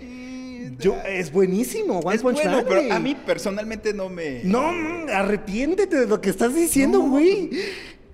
[0.79, 2.91] Yo, es buenísimo, One es Punch bueno, Man, pero güey.
[2.93, 4.43] a mí personalmente no me...
[4.45, 7.18] No, mm, arrepiéntete de lo que estás diciendo, No.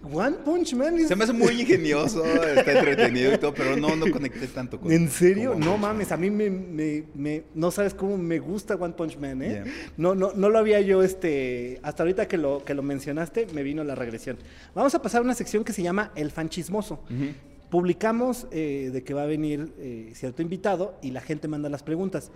[0.00, 1.08] One Punch Man es...
[1.08, 4.92] Se me hace muy ingenioso, está entretenido y todo, pero no, no conecté tanto con
[4.92, 5.50] ¿En serio?
[5.50, 5.80] No Punch Man.
[5.80, 9.62] mames, a mí me, me- me- no sabes cómo me gusta One Punch Man, ¿eh?
[9.64, 9.72] Ya.
[9.96, 13.62] No, no, no lo había yo, este, hasta ahorita que lo, que lo mencionaste, me
[13.64, 14.38] vino la regresión.
[14.74, 17.00] Vamos a pasar a una sección que se llama El Fan Chismoso.
[17.10, 17.32] Ujú.
[17.68, 21.82] Publicamos eh, de que va a venir eh, cierto invitado y la gente manda las
[21.82, 22.30] preguntas.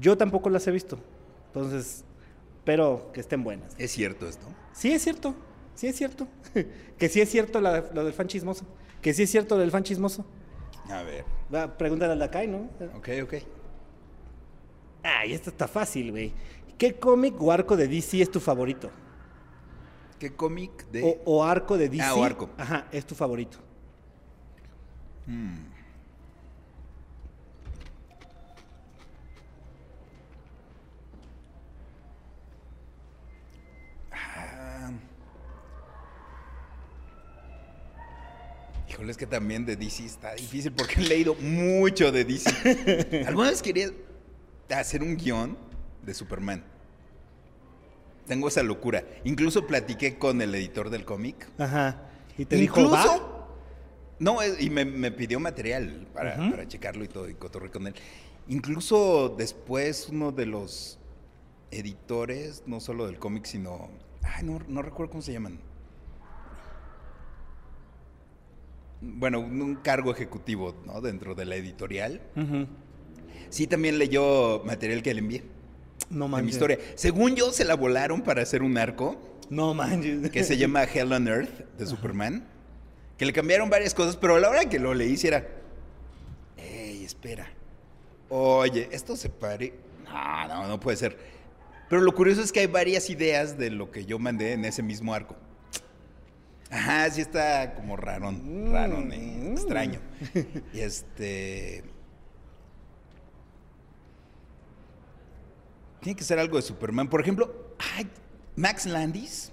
[0.00, 0.98] Yo tampoco las he visto,
[1.46, 2.04] entonces,
[2.64, 3.72] pero que estén buenas.
[3.78, 4.46] Es cierto esto.
[4.72, 5.34] Sí es cierto,
[5.74, 6.26] sí es cierto.
[6.98, 8.64] que sí es cierto la- lo del fan chismoso.
[9.02, 10.24] Que sí es cierto lo del fan chismoso.
[10.90, 11.24] A ver.
[11.54, 12.68] Va, pregúntale al de acá, ¿no?
[12.96, 13.34] Ok, ok.
[15.02, 16.32] Ay, esto está fácil, güey.
[16.78, 18.90] ¿Qué cómic o arco de DC es tu favorito?
[20.18, 21.02] ¿Qué cómic de...?
[21.24, 22.02] O, o arco de DC.
[22.02, 22.50] Ah, o arco.
[22.56, 23.58] Ajá, es tu favorito.
[25.26, 25.56] Mm.
[38.94, 43.24] Híjole, es que también de DC está difícil porque he leído mucho de DC.
[43.26, 43.90] Alguna vez quería
[44.70, 45.58] hacer un guion
[46.02, 46.62] de Superman.
[48.28, 49.04] Tengo esa locura.
[49.24, 51.48] Incluso platiqué con el editor del cómic.
[51.58, 52.08] Ajá.
[52.38, 53.08] Y te dijo, Incluso.
[53.08, 53.48] ¿va?
[54.20, 57.94] No, y me, me pidió material para, checarlo y todo, y cotorré con él.
[58.46, 61.00] Incluso después uno de los
[61.72, 63.90] editores, no solo del cómic, sino...
[64.22, 65.58] Ay, no, no recuerdo cómo se llaman.
[69.04, 71.00] Bueno, un, cargo ejecutivo, ¿no?
[71.00, 72.20] Dentro de la editorial.
[73.50, 75.44] Sí, también leyó material que le envié.
[76.10, 76.52] No de mi manches.
[76.54, 76.78] historia.
[76.96, 79.16] Según yo, se la volaron para hacer un arco
[79.50, 80.30] No manches.
[80.30, 82.46] que se llama Hell on Earth de Superman.
[83.18, 85.46] Que le cambiaron varias cosas, pero a la hora que lo leí, sí era.
[86.56, 87.48] ¡Ey, espera!
[88.28, 89.74] Oye, esto se pare.
[90.04, 91.16] No, no, no puede ser.
[91.88, 94.82] Pero lo curioso es que hay varias ideas de lo que yo mandé en ese
[94.82, 95.36] mismo arco.
[96.74, 99.52] Ajá, sí está como rarón, rarón, eh, Mm.
[99.52, 100.00] extraño.
[100.72, 101.84] Y este.
[106.00, 107.08] Tiene que ser algo de Superman.
[107.08, 108.08] Por ejemplo, ay,
[108.56, 109.52] Max Landis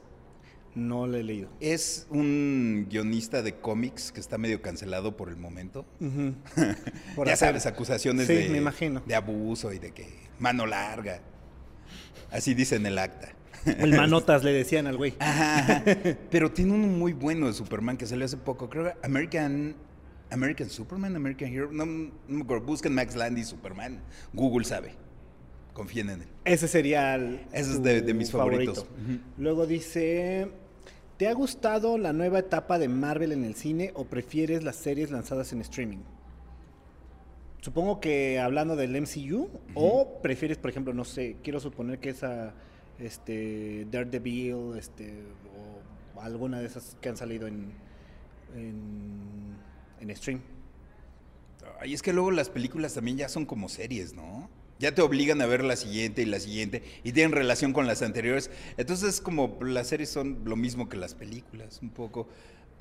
[0.76, 1.50] No lo he leído.
[1.60, 5.86] es un guionista de cómics que está medio cancelado por el momento.
[7.16, 9.02] Por ya hacer- sabes, acusaciones Sí, de, me imagino.
[9.06, 10.08] de abuso y de que
[10.40, 11.22] mano larga.
[12.32, 13.30] Así dice en el acta.
[13.80, 15.14] El manotas le decían al güey.
[15.20, 15.84] Ajá.
[16.32, 18.70] Pero tiene uno muy bueno de Superman que salió hace poco.
[18.70, 19.76] Creo que American,
[20.30, 21.70] American Superman, American Hero.
[21.72, 22.66] No, no me acuerdo.
[22.66, 24.02] Busquen Max Landis Superman.
[24.34, 24.94] Google sabe.
[25.74, 26.28] Confíen en él.
[26.46, 27.42] Ese sería el.
[27.54, 28.74] Ese es de- de mis favorito.
[28.76, 29.22] favoritos.
[29.38, 30.50] Luego dice.
[31.18, 35.12] ¿Te ha gustado la nueva etapa de Marvel en el cine o prefieres las series
[35.12, 36.00] lanzadas en streaming?
[37.62, 42.56] Supongo que hablando del MCU o prefieres, por ejemplo, no sé, quiero suponer que esa
[43.02, 45.24] este Daredevil, este
[46.16, 47.74] o alguna de esas que han salido en
[48.56, 49.56] en,
[50.00, 50.42] en stream.
[51.80, 54.50] Ay, es que luego las películas también ya son como series, ¿no?
[54.80, 58.02] Ya te obligan a ver la siguiente y la siguiente y tienen relación con las
[58.02, 58.50] anteriores.
[58.78, 62.28] Entonces, como las series son lo mismo que las películas, un poco.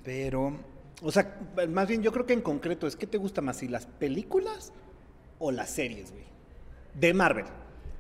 [0.03, 0.59] Pero
[1.03, 3.69] O sea, más bien yo creo que en concreto es que te gusta más si
[3.69, 4.73] las películas
[5.39, 6.25] o las series, güey.
[6.95, 7.47] De Marvel.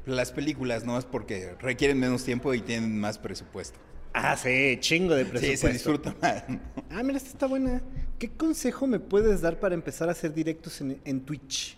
[0.06, 3.78] Las películas no es porque requieren menos tiempo y tienen más presupuesto.
[4.12, 5.66] Ah, sí, chingo de presupuesto.
[5.66, 6.48] Sí, se disfruta más.
[6.48, 6.60] ¿no?
[6.90, 7.80] Ah, mira, esta está buena.
[8.18, 11.76] ¿Qué consejo me puedes dar para empezar a hacer directos en, en Twitch?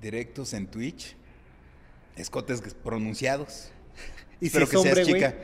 [0.00, 1.16] Directos en Twitch,
[2.16, 3.70] escotes pronunciados.
[4.40, 5.36] Y Espero si que hombre, seas chica.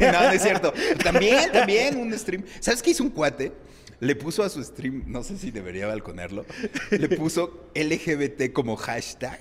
[0.12, 0.74] No, no es cierto.
[1.04, 2.42] También, también un stream.
[2.58, 3.52] ¿Sabes qué hizo un cuate?
[4.00, 6.44] Le puso a su stream, no sé si debería balconearlo,
[6.90, 9.38] le puso LGBT como hashtag.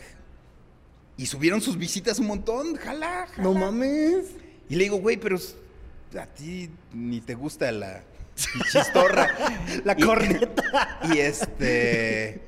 [1.18, 2.76] Y subieron sus visitas un montón.
[2.76, 3.43] Jala, jala.
[3.43, 4.26] No mames.
[4.70, 5.38] Y le digo, güey, pero
[6.20, 8.03] a ti ni te gusta la
[8.72, 9.28] chistorra.
[9.86, 10.99] La Y- corneta.
[11.14, 12.41] Y este.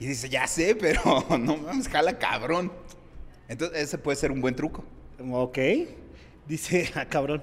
[0.00, 2.72] Y dice, ya sé, pero no mames, jala cabrón.
[3.48, 4.84] Entonces, ese puede ser un buen truco.
[5.30, 5.58] Ok.
[6.48, 7.42] Dice, ah, cabrón.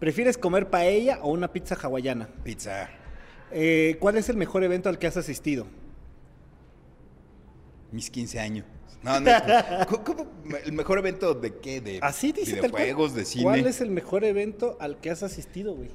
[0.00, 2.28] ¿Prefieres comer paella o una pizza hawaiana?
[2.42, 2.90] Pizza.
[3.52, 5.66] Eh, ¿Cuál es el mejor evento al que has asistido?
[7.92, 8.66] Mis 15 años.
[9.02, 9.30] No, no.
[9.88, 10.26] ¿cómo- cómo?
[10.64, 11.80] ¿El mejor evento de qué?
[11.80, 13.44] ¿De Así dice videojuegos, de cine?
[13.44, 15.90] ¿Cuál es el mejor evento al que has asistido, güey?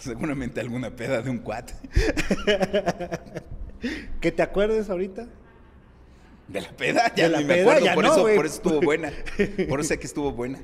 [0.00, 1.74] Seguramente alguna peda de un cuate.
[4.20, 5.26] ¿Que te acuerdes ahorita?
[6.48, 7.12] ¿De la peda?
[7.14, 7.62] Ya ¿De la me peda?
[7.62, 7.84] acuerdo.
[7.86, 9.12] Ya por, no, eso, por eso estuvo buena.
[9.68, 10.58] Por eso sé que estuvo buena.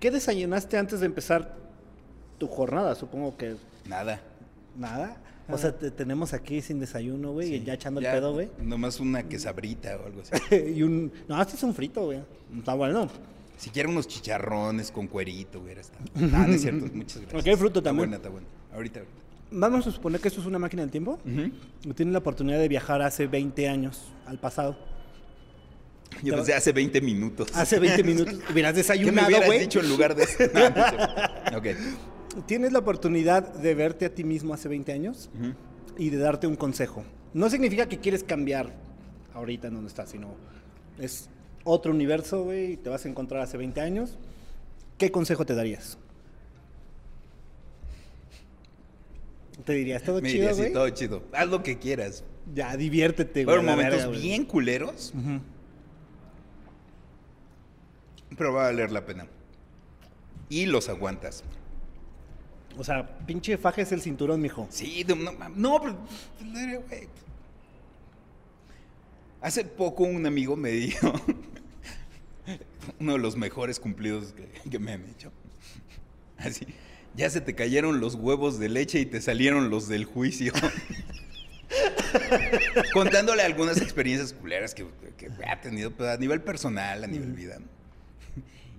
[0.00, 1.56] ¿Qué desayunaste antes de empezar
[2.38, 2.94] tu jornada?
[2.94, 3.56] Supongo que
[3.86, 4.20] Nada.
[4.76, 5.16] nada.
[5.50, 8.50] O sea, te tenemos aquí sin desayuno, güey, y ya echando Ya, el pedo, güey.
[8.60, 10.54] Nomás una quesabrita o algo así.
[10.76, 11.10] y un...
[11.26, 12.20] No, este es un frito, güey.
[12.58, 13.08] Está bueno.
[13.56, 16.04] Si quieren unos chicharrones con cuerito, hubiera estado.
[16.16, 16.86] Ah, no es cierto.
[16.94, 17.40] Muchas gracias.
[17.40, 18.10] Aquí hay fruta Está también.
[18.10, 18.46] buena, está buena.
[18.72, 19.16] Ahorita, ahorita.
[19.50, 21.18] Vamos a suponer que esto es una máquina del tiempo.
[21.94, 24.76] Tienes la oportunidad de viajar hace 20 años al pasado.
[26.22, 27.48] Yo pensé hace 20 minutos.
[27.56, 29.58] Hace 20 minutos hubieras ¿Qué me desayunado, hubieras güey.
[29.60, 30.44] dicho en lugar de eso?
[30.52, 31.58] No, no es cierto.
[31.58, 31.66] ok.
[32.46, 35.30] Tienes la oportunidad de verte a ti mismo hace 20 años
[35.96, 37.04] y de darte un consejo.
[37.34, 38.72] No significa que quieres cambiar
[39.34, 40.34] ahorita en donde estás, sino
[40.98, 41.28] es
[41.64, 44.18] otro universo, güey, y te vas a encontrar hace 20 años.
[44.96, 45.98] ¿Qué consejo te darías?
[49.64, 50.72] Te dirías, todo Me chido, güey.
[50.72, 51.22] todo chido.
[51.32, 52.24] Haz lo que quieras.
[52.54, 53.56] Ya, diviértete, güey.
[53.56, 55.12] La momentos verga, bien culeros,
[58.36, 59.26] pero va a valer la pena.
[60.48, 61.44] Y los aguantas.
[62.78, 64.68] O sea, pinche faje es el cinturón, mijo.
[64.70, 65.98] Sí, no, no, pero.
[69.40, 71.12] Hace poco un amigo me dijo
[73.00, 75.32] uno de los mejores cumplidos que, que me han hecho.
[76.38, 76.66] Así,
[77.16, 80.52] ya se te cayeron los huevos de leche y te salieron los del juicio.
[82.92, 87.58] Contándole algunas experiencias culeras que, que ha tenido pues, a nivel personal, a nivel vida.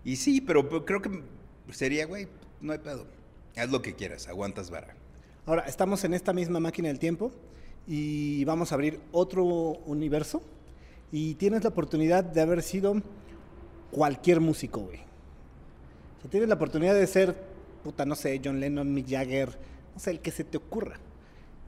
[0.06, 1.22] Y sí, pero, pero creo que
[1.72, 2.30] sería, güey,
[2.62, 3.19] no hay pedo.
[3.60, 4.96] Haz lo que quieras, aguantas vara.
[5.46, 7.32] Ahora, estamos en esta misma máquina del tiempo
[7.86, 10.42] y vamos a abrir otro universo
[11.12, 13.02] y tienes la oportunidad de haber sido
[13.92, 15.00] cualquier músico, güey.
[16.18, 17.36] O sea, tienes la oportunidad de ser,
[17.84, 19.50] puta, no sé, John Lennon, Mick Jagger,
[19.94, 20.96] no sé, el que se te ocurra.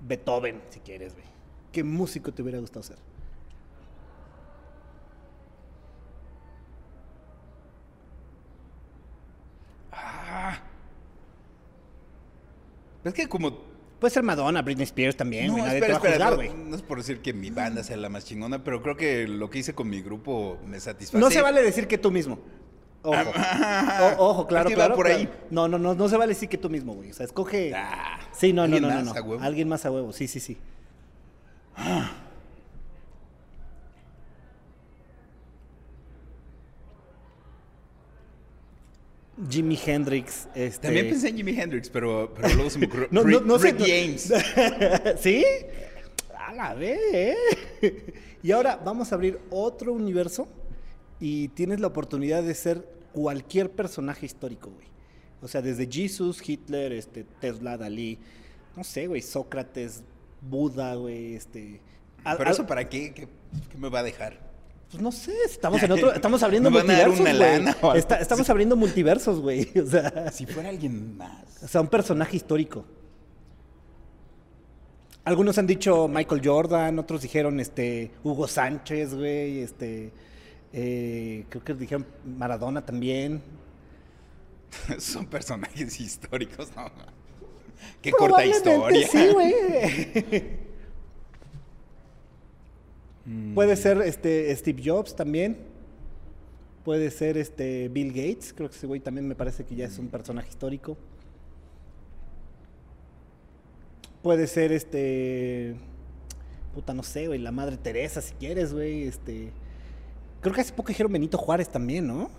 [0.07, 1.25] Beethoven, si quieres, güey.
[1.73, 2.97] ¿Qué músico te hubiera gustado ser?
[9.91, 10.61] Ah,
[13.03, 13.71] es que como...
[13.99, 15.57] Puede ser Madonna, Britney Spears también, No.
[15.57, 17.97] Nadie espera, te va a espera, juzgar, no, es por decir que mi banda sea
[17.97, 21.19] la más chingona, pero creo que lo que hice con mi grupo me satisface.
[21.19, 22.39] No se vale decir que tú mismo.
[23.03, 23.17] Ojo.
[24.17, 24.95] O- ojo, claro, Es que claro.
[24.95, 25.19] por claro.
[25.19, 25.29] ahí.
[25.51, 27.11] No, no, no, no se vale decir que tú mismo, güey.
[27.11, 27.73] O sea, escoge.
[27.75, 29.39] Ah, sí, no, no, ¿alguien no, no?
[29.43, 30.57] Alguien más a huevo, sí, sí, sí.
[39.49, 40.87] Jimi Hendrix, este.
[40.87, 43.59] También pensé en Jimi Hendrix, pero, pero luego se me ocurrió No, no, Rick, no
[43.59, 44.33] sé- Rick James.
[45.21, 45.43] ¿Sí?
[46.37, 47.35] A la vez, ¿eh?
[48.43, 50.47] Y ahora vamos a abrir otro universo
[51.19, 54.87] y tienes la oportunidad de ser cualquier personaje histórico, güey.
[55.43, 58.17] O sea, desde Jesus, Hitler, este, Tesla, Dalí,
[58.75, 60.03] no sé, güey, Sócrates,
[60.41, 61.81] Buda, güey, este...
[62.23, 63.13] al- ¿Pero al- eso para qué?
[63.13, 63.27] ¿Qué,
[63.71, 64.50] qué me va a dejar?
[64.91, 67.97] Pues no sé, estamos en otro, estamos abriendo ¿Me van a dar multiversos, una güey.
[67.99, 69.69] Está- estamos abriendo multiversos, güey.
[69.81, 71.63] O sea, Si fuera alguien más.
[71.63, 72.85] o sea, un personaje histórico.
[75.23, 80.11] Algunos han dicho Michael Jordan, otros dijeron este Hugo Sánchez, güey, este
[80.73, 83.41] eh, creo que dijeron Maradona también.
[84.99, 86.89] Son personajes históricos, no.
[88.01, 89.07] Qué corta historia.
[89.07, 90.70] Sí, güey.
[93.53, 95.57] Puede ser este Steve Jobs también.
[96.83, 99.99] Puede ser este Bill Gates, creo que ese güey también me parece que ya es
[99.99, 100.97] un personaje histórico.
[104.23, 105.75] Puede ser este
[106.73, 109.51] puta no sé, güey, la Madre Teresa si quieres, güey, este
[110.41, 112.29] Creo que hace poco dijeron Benito Juárez también, ¿no?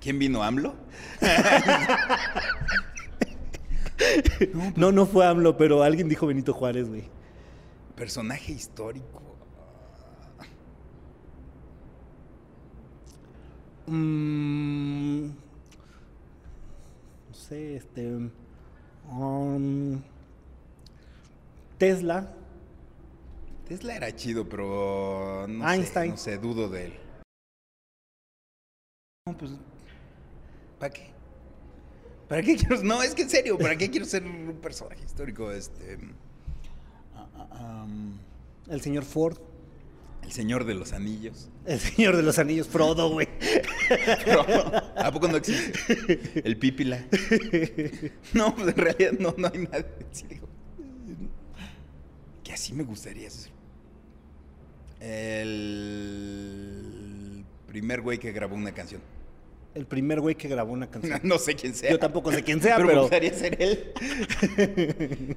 [0.00, 0.74] ¿Quién vino AMLO?
[4.74, 7.04] No, no fue AMLO, pero alguien dijo Benito Juárez, güey.
[7.94, 9.21] Personaje histórico.
[13.86, 15.26] Mm,
[17.28, 18.30] no sé, este.
[19.10, 20.00] um,
[21.78, 22.32] Tesla.
[23.66, 26.16] Tesla era chido, pero no Einstein.
[26.16, 26.92] sé, no sé, dudo de él.
[29.26, 29.52] No, pues,
[30.78, 31.10] ¿para qué?
[32.28, 32.82] ¿Para qué quiero?
[32.82, 35.50] No, es que en serio, ¿para qué quiero ser un personaje histórico?
[35.52, 35.98] Este,
[37.60, 38.16] um,
[38.68, 39.38] El señor Ford.
[40.22, 41.48] El Señor de los Anillos.
[41.64, 43.28] El señor de los anillos, Frodo, güey.
[44.96, 46.42] ¿A poco no existe?
[46.44, 47.04] El Pípila.
[48.32, 49.84] No, pues en realidad no, no hay nada.
[50.10, 50.48] Sí, digo,
[52.42, 53.52] que así me gustaría ser.
[55.00, 59.02] El primer güey que grabó una canción.
[59.74, 61.20] El primer güey que grabó una canción.
[61.24, 61.90] No sé quién sea.
[61.90, 62.96] Yo tampoco sé quién sea, pero, pero.
[62.96, 63.92] me gustaría ser él.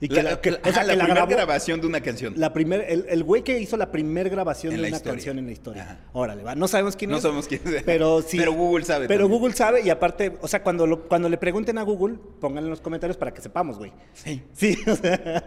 [0.00, 2.00] y que la, la, que- o sea, la que la primera grabó- grabación de una
[2.00, 2.34] canción.
[2.36, 5.12] La primer, el, el güey que hizo la primera grabación En de una historia.
[5.14, 5.82] canción en la historia.
[5.82, 5.98] Ajá.
[6.12, 6.54] Órale, va.
[6.54, 7.22] No sabemos quién no es.
[7.22, 7.82] sabemos quién es.
[7.82, 8.38] Pero sí.
[8.38, 9.08] Pero Google sabe.
[9.08, 9.40] Pero también.
[9.40, 12.70] Google sabe y aparte, o sea, cuando, lo- cuando le pregunten a Google, pónganlo en
[12.70, 13.92] los comentarios para que sepamos, güey.
[14.14, 14.42] Sí.
[14.54, 15.44] Sí, o sea,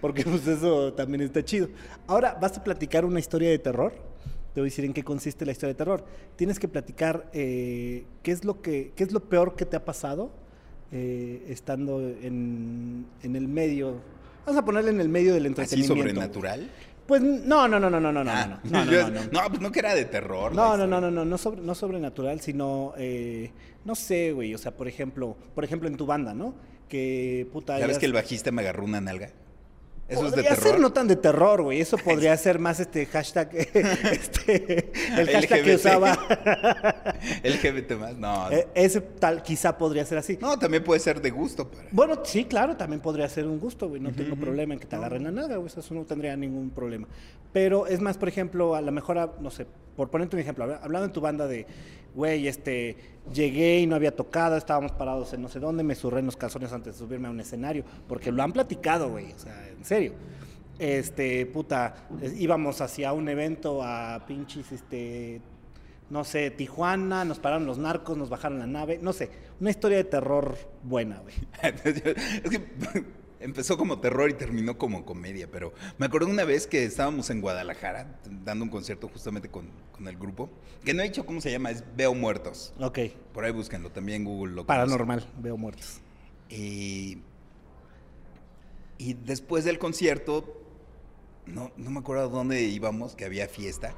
[0.00, 1.68] porque pues eso también está chido.
[2.06, 4.09] Ahora, ¿vas a platicar una historia de terror?
[4.54, 6.04] Te voy a decir en qué consiste la historia de terror.
[6.36, 9.84] Tienes que platicar eh, qué, es lo que, qué es lo peor que te ha
[9.84, 10.30] pasado
[10.92, 14.00] eh, estando en, en el medio.
[14.46, 15.94] Vamos a ponerle en el medio del Así entretenimiento.
[15.96, 16.70] sobrenatural.
[17.06, 19.30] Pues no, no, no, no, no, no, Ah, no, no, no, yo- no, no.
[19.42, 20.54] no, pues no que era de terror.
[20.54, 23.50] No, no, no, no, no, no, sobre- no sobrenatural, sino, eh,
[23.84, 26.54] no sé, güey, o sea, por ejemplo, por ejemplo en tu banda, ¿no?
[26.88, 27.74] Que puta.
[27.74, 29.30] ¿Sabes hayas- que el bajista me agarró una nalga?
[30.10, 30.70] Eso es de Podría terror.
[30.72, 31.80] ser no tan de terror, güey.
[31.80, 33.50] Eso podría ser más este hashtag,
[34.12, 36.12] este, el hashtag que usaba.
[37.44, 38.50] LGBT más, no.
[38.50, 40.38] Eh, Ese tal, quizá podría ser así.
[40.40, 41.70] No, también puede ser de gusto.
[41.70, 41.84] Para...
[41.92, 44.00] Bueno, sí, claro, también podría ser un gusto, güey.
[44.00, 45.68] No tengo problema en que te agarren la nada, güey.
[45.74, 47.06] Eso no tendría ningún problema.
[47.52, 50.64] Pero es más, por ejemplo, a lo mejor, a- no sé, por ponerte un ejemplo,
[50.64, 51.66] habla- hablando en tu banda de,
[52.14, 52.96] güey, este,
[53.32, 56.36] llegué y no había tocado, estábamos parados en no sé dónde, me surré en los
[56.36, 59.84] calzones antes de subirme a un escenario, porque lo han platicado, güey, o sea, en
[59.84, 60.14] serio.
[60.78, 61.94] Este, puta,
[62.38, 65.42] íbamos hacia un evento a pinches, este,
[66.08, 69.98] no sé, Tijuana, nos pararon los narcos, nos bajaron la nave, no sé, una historia
[69.98, 71.34] de terror buena, güey.
[72.42, 76.84] es que empezó como terror y terminó como comedia, pero me acuerdo una vez que
[76.84, 80.50] estábamos en Guadalajara dando un concierto justamente con, con el grupo,
[80.84, 82.72] que no he dicho cómo se llama, es Veo Muertos.
[82.78, 82.98] Ok,
[83.32, 84.66] Por ahí búsquenlo, también Google lo conoce.
[84.66, 86.00] paranormal, veo muertos.
[86.48, 87.18] Y,
[88.98, 90.62] y después del concierto,
[91.46, 93.94] no, no me acuerdo dónde íbamos, que había fiesta,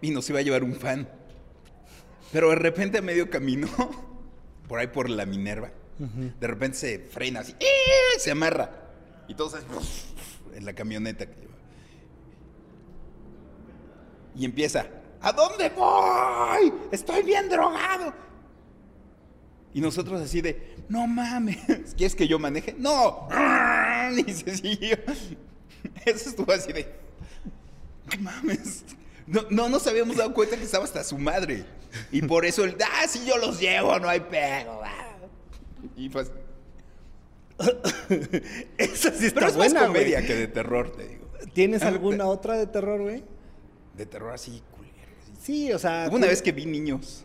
[0.00, 1.08] y nos iba a llevar un fan.
[2.32, 3.68] Pero de repente a medio camino,
[4.68, 8.18] por ahí por la Minerva, de repente se frena así, ¡eh!
[8.18, 8.70] se amarra.
[9.26, 9.56] Y todos
[10.54, 11.54] en la camioneta que lleva.
[14.36, 14.86] Y empieza,
[15.20, 16.72] ¿a dónde voy?
[16.92, 18.14] Estoy bien drogado.
[19.74, 22.74] Y nosotros así de, no mames, ¿quieres que yo maneje?
[22.78, 23.28] No.
[24.26, 24.52] Y se.
[26.06, 26.90] Eso estuvo así de,
[28.16, 28.84] no mames.
[29.26, 31.66] No, no nos habíamos dado cuenta que estaba hasta su madre.
[32.10, 34.80] Y por eso el, ah, sí, yo los llevo, no hay pedo.
[34.82, 34.97] ah".
[35.96, 36.30] Y pues,
[38.78, 40.02] Esa sí está pero es buena, más güey.
[40.02, 41.28] comedia que de terror, te digo.
[41.52, 43.24] ¿Tienes alguna otra de terror, güey?
[43.96, 44.94] De terror así, culero.
[45.40, 46.06] Sí, o sea.
[46.08, 47.24] Hubo una vez que vi niños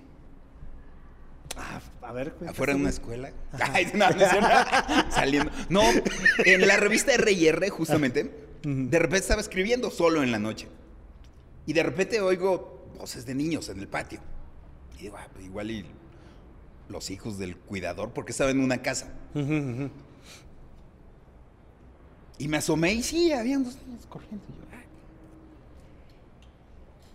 [1.56, 3.32] Ah, a ver, afuera de una escuela.
[3.74, 4.47] Ay, no, no cierto.
[5.12, 5.51] Saliendo.
[5.70, 5.84] No,
[6.45, 8.32] en la revista R&R, justamente,
[8.64, 10.68] de repente estaba escribiendo solo en la noche.
[11.68, 14.20] Y de repente oigo voces de niños en el patio.
[14.97, 15.86] Y digo, ah, pues igual y
[16.90, 19.14] los hijos del cuidador, porque estaba en una casa.
[22.38, 24.44] Y me asomé y sí, había unos niños corriendo.
[24.48, 24.84] Y, yo, "Ah".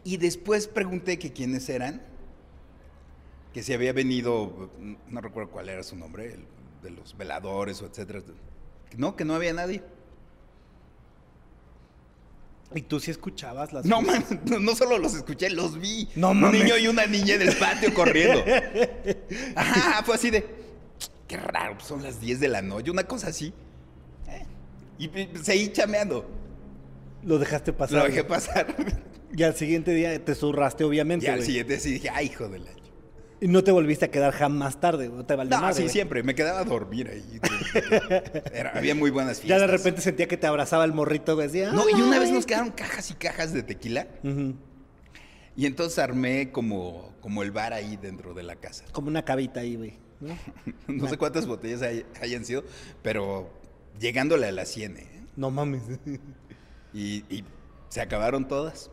[0.04, 2.00] Y después pregunté que quiénes eran,
[3.52, 4.70] que si había venido,
[5.08, 6.44] no recuerdo cuál era su nombre, el
[6.82, 8.22] de los veladores o etcétera.
[8.96, 9.82] No, que no había nadie.
[12.74, 16.08] ¿Y tú sí escuchabas las No, man, no, no solo los escuché, los vi.
[16.16, 16.62] No Un mames.
[16.62, 18.44] niño y una niña en el patio corriendo.
[19.56, 20.46] Ajá, fue así de,
[21.26, 23.52] qué raro, pues son las 10 de la noche, una cosa así.
[24.28, 24.44] Eh,
[24.98, 26.28] Y y seguí chameando.
[27.24, 27.98] Lo dejaste pasar.
[27.98, 28.74] Lo dejé pasar.
[29.36, 31.26] Y al siguiente día te zurraste, obviamente.
[31.26, 31.46] Y al güey.
[31.46, 32.70] siguiente sí dije, ay, hijo de la...
[33.40, 33.44] ch-".
[33.44, 35.92] Y no te volviste a quedar jamás tarde, no te valió No, madre, sí, güey.
[35.92, 36.22] siempre.
[36.22, 37.40] Me quedaba a dormir ahí.
[38.52, 39.60] Era- había muy buenas Ya fiestas.
[39.62, 41.46] de repente sentía que te abrazaba el morrito, güey.
[41.48, 44.06] Decía, No, y una vez nos quedaron cajas y cajas de tequila.
[44.24, 44.54] Ujú.
[45.56, 48.84] Y entonces armé como, como el bar ahí dentro de la casa.
[48.92, 49.94] Como una cabita ahí, güey.
[50.20, 50.36] ¿no?
[50.88, 52.64] No sé cuántas botellas hay- hayan sido,
[53.02, 53.50] pero
[54.00, 54.96] llegándole a las 100.
[54.96, 55.06] ¿eh?
[55.36, 55.82] No mames.
[56.94, 57.44] Y, y
[57.90, 58.90] se acabaron todas.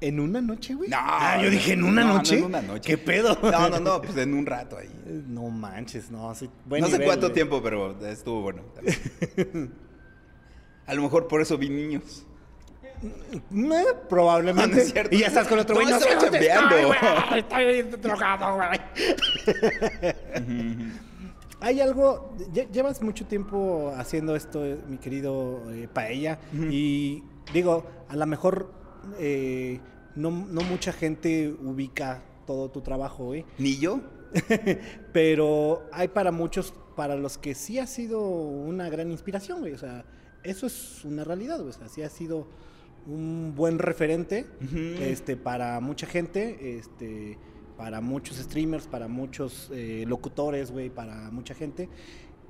[0.00, 0.90] ¿En una noche, güey?
[0.90, 2.38] No, Ah, yo dije, ¿en una no, no noche?
[2.38, 2.82] en una noche.
[2.86, 3.38] ¿Qué pedo?
[3.42, 4.90] No, no, no, pues en un rato ahí.
[5.28, 6.34] No manches, no.
[6.34, 7.34] Sí, buen no sé cuánto güey.
[7.34, 8.62] tiempo, pero estuvo bueno.
[10.86, 12.24] A lo mejor por eso vi niños.
[13.02, 13.40] Eh,
[14.08, 14.68] probablemente.
[14.70, 15.14] No, no es cierto.
[15.14, 15.86] y ya estás con otro güey.
[15.88, 16.76] No, estaba chambeando.
[16.76, 16.84] estoy,
[17.64, 17.78] güey.
[17.80, 18.80] Estoy drogado, güey.
[21.60, 22.34] Hay algo.
[22.52, 26.38] lle- Llevas mucho tiempo haciendo esto, eh, mi querido eh, Paella.
[26.70, 27.22] Y
[27.52, 28.70] digo, a lo mejor
[29.18, 29.80] eh,
[30.14, 33.44] no, no mucha gente ubica todo tu trabajo, güey.
[33.58, 34.00] Ni yo.
[35.12, 39.72] Pero hay para muchos, para los que sí ha sido una gran inspiración, güey.
[39.72, 40.04] O sea,
[40.42, 41.70] eso es una realidad, güey.
[41.70, 42.46] O sea, sí ha sido
[43.06, 44.46] un buen referente
[45.00, 47.38] este, para mucha gente, este,
[47.76, 51.88] para muchos streamers, para muchos eh, locutores, güey, para mucha gente.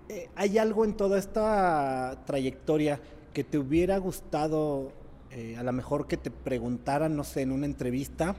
[0.08, 3.00] Eh, ¿Hay algo en toda esta trayectoria
[3.32, 4.92] que te hubiera gustado,
[5.36, 8.34] eh, a lo mejor que te preguntaran, no sé, en una entrevista,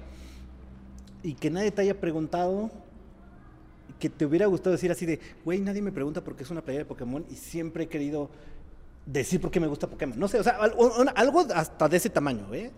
[1.21, 2.71] y que nadie te haya preguntado,
[3.99, 6.63] que te hubiera gustado decir así de, güey, nadie me pregunta por qué es una
[6.63, 8.31] playera de Pokémon y siempre he querido
[9.05, 10.17] decir por qué me gusta Pokémon.
[10.17, 12.71] No sé, o sea, algo hasta de ese tamaño, ¿eh?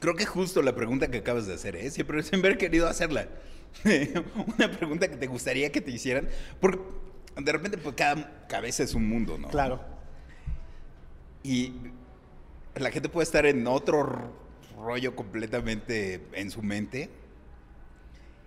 [0.00, 1.92] Creo que justo la pregunta que acabas de hacer, ¿eh?
[1.92, 3.28] Siempre, siempre he querido hacerla.
[4.58, 6.28] Una pregunta que te gustaría que te hicieran.
[6.60, 6.82] Porque
[7.40, 9.48] de repente, pues cada cabeza es un mundo, ¿no?
[9.48, 9.80] Claro.
[11.44, 11.72] Y
[12.76, 14.32] la gente puede estar en otro
[14.76, 17.10] rollo completamente en su mente.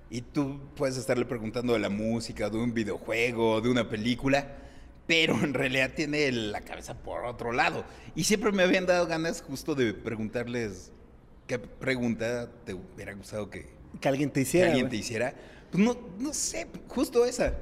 [0.10, 4.56] Y tú puedes estarle preguntando de la música, de un videojuego, de una película,
[5.06, 7.84] pero en realidad tiene la cabeza por otro lado.
[8.16, 10.92] Y siempre me habían dado ganas justo de preguntarles
[11.46, 13.68] qué pregunta te hubiera gustado que,
[14.00, 14.68] Que alguien te que hiciera.
[14.68, 15.34] alguien te hiciera.
[15.72, 17.54] Pues no, no sé, justo esa.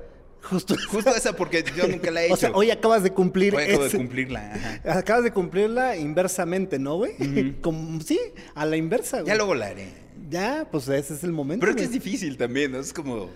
[0.50, 0.76] Justo.
[0.90, 2.34] Justo esa, porque yo nunca la he hecho.
[2.36, 3.56] O sea, hoy acabas de cumplir.
[3.56, 4.54] Hoy acabo de cumplirla.
[4.86, 5.00] ajá.
[5.00, 7.60] Acabas de cumplirla inversamente, ¿no, güey?
[7.62, 8.20] Como- sí,
[8.54, 9.28] a la inversa, güey.
[9.28, 9.90] Ya luego la haré.
[10.30, 11.62] Ya, pues ese es el momento.
[11.62, 12.80] Pero es que es difícil también, ¿no?
[12.80, 13.30] Es como.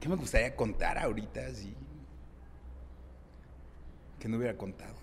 [0.00, 1.74] ¿Qué me gustaría contar ahorita así?
[4.18, 4.94] Que no hubiera contado.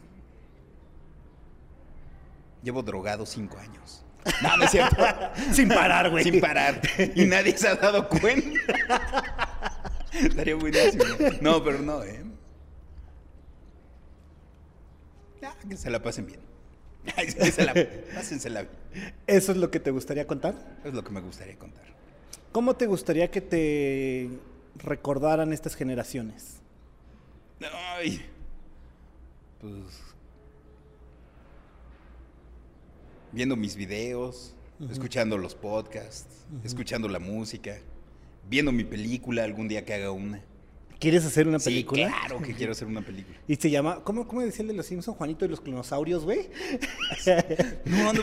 [2.62, 4.04] Llevo drogado cinco años.
[4.42, 4.98] No, no es cierto.
[5.54, 6.26] Sin parar, güey.
[6.26, 6.82] Sin parar.
[7.16, 8.60] Y nadie se ha dado cuenta.
[10.14, 11.04] Estaría buenísimo.
[11.42, 12.24] No, pero no, ¿eh?
[15.42, 16.40] Ya, que se la pasen bien.
[17.16, 17.74] Que se la,
[18.14, 19.14] pásensela bien.
[19.26, 20.78] ¿Eso es lo que te gustaría contar?
[20.84, 21.84] Es lo que me gustaría contar.
[22.52, 24.30] ¿Cómo te gustaría que te
[24.76, 26.62] recordaran estas generaciones?
[27.96, 28.26] Ay.
[29.62, 30.02] Pues.
[33.32, 34.56] Viendo mis videos,
[34.90, 37.78] escuchando los podcasts, escuchando la música,
[38.50, 40.44] viendo mi película algún día que haga una.
[41.00, 42.08] ¿Quieres hacer una Sí, película?
[42.08, 43.38] claro que quiero hacer una película.
[43.48, 46.50] Y se llama, ¿cómo, cómo decía el de los Simpsons, Juanito y los clonosaurios, güey?
[47.86, 48.22] No, no,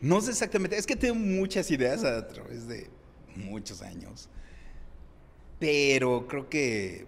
[0.00, 0.78] no sé exactamente.
[0.78, 2.88] Es que tengo muchas ideas a través de
[3.36, 4.30] muchos años.
[5.58, 7.06] Pero creo que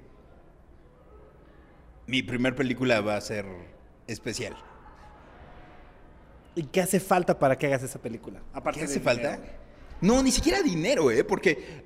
[2.06, 3.46] mi primer película va a ser
[4.06, 4.56] especial.
[6.54, 8.42] ¿Y qué hace falta para que hagas esa película?
[8.74, 9.36] ¿Qué hace falta?
[9.36, 9.52] dinero.
[10.02, 11.24] No, ni siquiera dinero, ¿eh?
[11.24, 11.85] Porque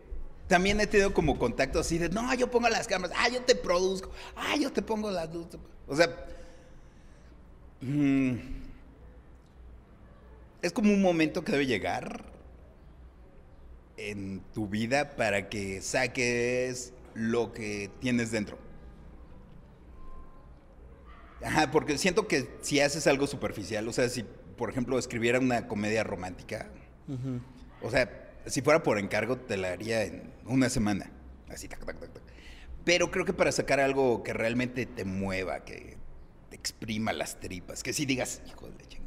[0.50, 3.54] también he tenido como contacto así de, no, yo pongo las cámaras, ah, yo te
[3.54, 5.60] produzco, ah, yo te pongo las luces.
[5.86, 6.12] O sea,
[7.80, 8.34] mm,
[10.60, 12.24] es como un momento que debe llegar
[13.96, 18.58] en tu vida para que saques lo que tienes dentro.
[21.44, 24.24] Ajá, porque siento que si haces algo superficial, o sea, si
[24.56, 26.68] por ejemplo escribiera una comedia romántica,
[27.82, 31.10] o sea, si fuera por encargo, te la haría en una semana.
[31.48, 32.22] Así, tac, tac, tac, tac.
[32.84, 35.96] Pero creo que para sacar algo que realmente te mueva, que
[36.48, 39.00] te exprima las tripas, que sí digas, hijo de la.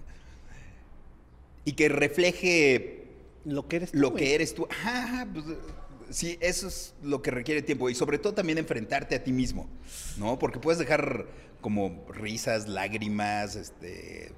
[1.65, 3.07] Y que refleje
[3.45, 4.23] Lo que eres tú, lo güey.
[4.23, 4.67] que eres tú.
[4.69, 5.45] Ajá, pues,
[6.09, 7.89] sí, eso es lo que requiere tiempo.
[7.89, 9.69] Y sobre todo también enfrentarte a ti mismo,
[10.17, 10.37] ¿no?
[10.39, 11.27] Porque puedes dejar
[11.61, 14.33] como risas, lágrimas, este,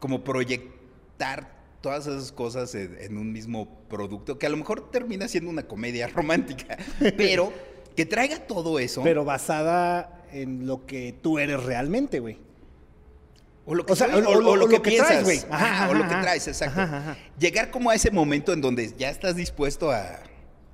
[0.00, 5.28] como proyectar todas esas cosas en, en un mismo producto, que a lo mejor termina
[5.28, 6.78] siendo una comedia romántica,
[7.16, 7.52] pero
[7.94, 9.02] que traiga todo eso.
[9.04, 12.38] Pero basada en lo que tú eres realmente, güey.
[13.66, 14.90] O lo que, O sea, soy, o- o- o- o lo o que lo que
[14.90, 15.08] piensas.
[15.08, 15.38] traes, güey.
[15.50, 16.80] Ajá, Ajá, o lo que traes, exacto.
[16.80, 17.16] Ajá.
[17.38, 20.20] Llegar como a ese momento en donde ya estás dispuesto a,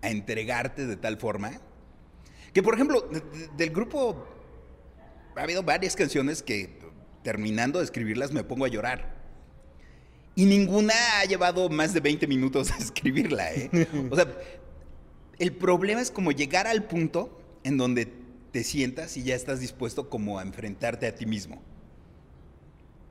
[0.02, 1.60] a entregarte de tal forma.
[2.52, 4.24] Que, por ejemplo, de- de- del grupo
[5.36, 6.78] ha habido varias canciones que
[7.22, 9.19] terminando de escribirlas me pongo a llorar.
[10.34, 13.88] Y ninguna ha llevado más de 20 minutos a escribirla, ¿eh?
[14.10, 14.26] O sea,
[15.38, 18.06] el problema es como llegar al punto en donde
[18.52, 21.60] te sientas y ya estás dispuesto como a enfrentarte a ti mismo.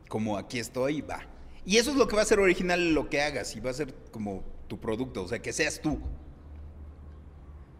[0.07, 1.21] Como aquí estoy, va.
[1.65, 3.73] Y eso es lo que va a ser original lo que hagas y va a
[3.73, 5.99] ser como tu producto, o sea, que seas tú.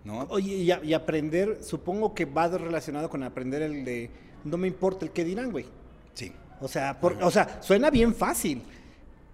[0.04, 0.22] ¿No?
[0.30, 4.10] Oye, y, a- y aprender, supongo que va relacionado con aprender el de
[4.44, 5.66] no me importa el que dirán, güey.
[6.14, 6.32] Sí.
[6.62, 8.62] O sea, por- o sea, suena bien fácil,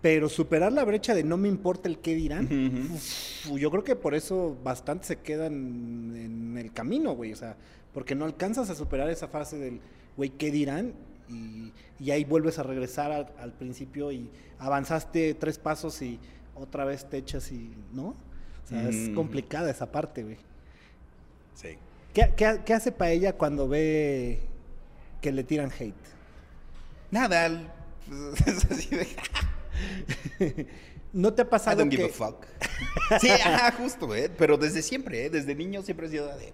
[0.05, 3.95] pero superar la brecha de no me importa el que dirán, uf, yo creo que
[3.95, 7.33] por eso bastante se quedan en el camino, güey.
[7.33, 7.57] O sea,
[7.91, 9.81] porque no alcanzas a superar esa fase del,
[10.15, 10.93] güey, ¿qué dirán?
[11.27, 14.29] Y, y ahí vuelves a regresar al, al principio y
[14.59, 16.19] avanzaste tres pasos y
[16.53, 18.09] otra vez te echas y, ¿no?
[18.09, 20.37] O sea, es complicada esa parte, güey.
[21.55, 21.79] Sí.
[22.13, 24.41] ¿Qué, qué, qué hace para ella cuando ve
[25.19, 25.95] que le tiran hate?
[27.09, 27.73] Nada,
[28.07, 29.07] pues, es así de...
[31.13, 31.97] ¿No te ha I pasado don't que...
[31.97, 32.45] give a fuck.
[33.21, 34.29] Sí, ajá, justo, ¿eh?
[34.37, 35.29] Pero desde siempre, ¿eh?
[35.29, 36.53] Desde niño siempre he sido de...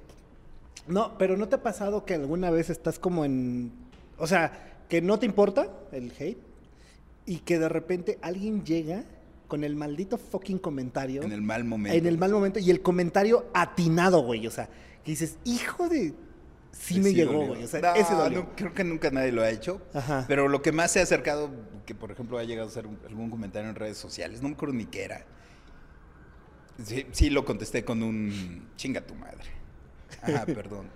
[0.88, 3.72] No, pero ¿no te ha pasado que alguna vez estás como en...
[4.18, 6.38] O sea, que no te importa el hate
[7.26, 9.06] y que de repente alguien llega
[9.48, 11.98] con el maldito fucking comentario En el mal momento.
[11.98, 14.46] en el mal momento y el comentario atinado, güey.
[14.48, 14.68] O sea,
[15.04, 16.14] que dices, hijo de...
[16.72, 17.64] Sí, me llegó, güey.
[17.64, 18.40] O sea, No, ese dolió.
[18.40, 19.82] no, creo que nunca nadie lo ha hecho.
[19.94, 20.26] Ajá.
[20.28, 21.50] Pero lo que más se ha acercado,
[21.86, 24.74] que por ejemplo ha llegado a un- algún comentario en redes sociales, no me acuerdo
[24.76, 25.26] ni qué era.
[26.84, 29.50] Sí, sí lo contesté con un chinga tu madre.
[30.22, 30.88] Ajá, perdón.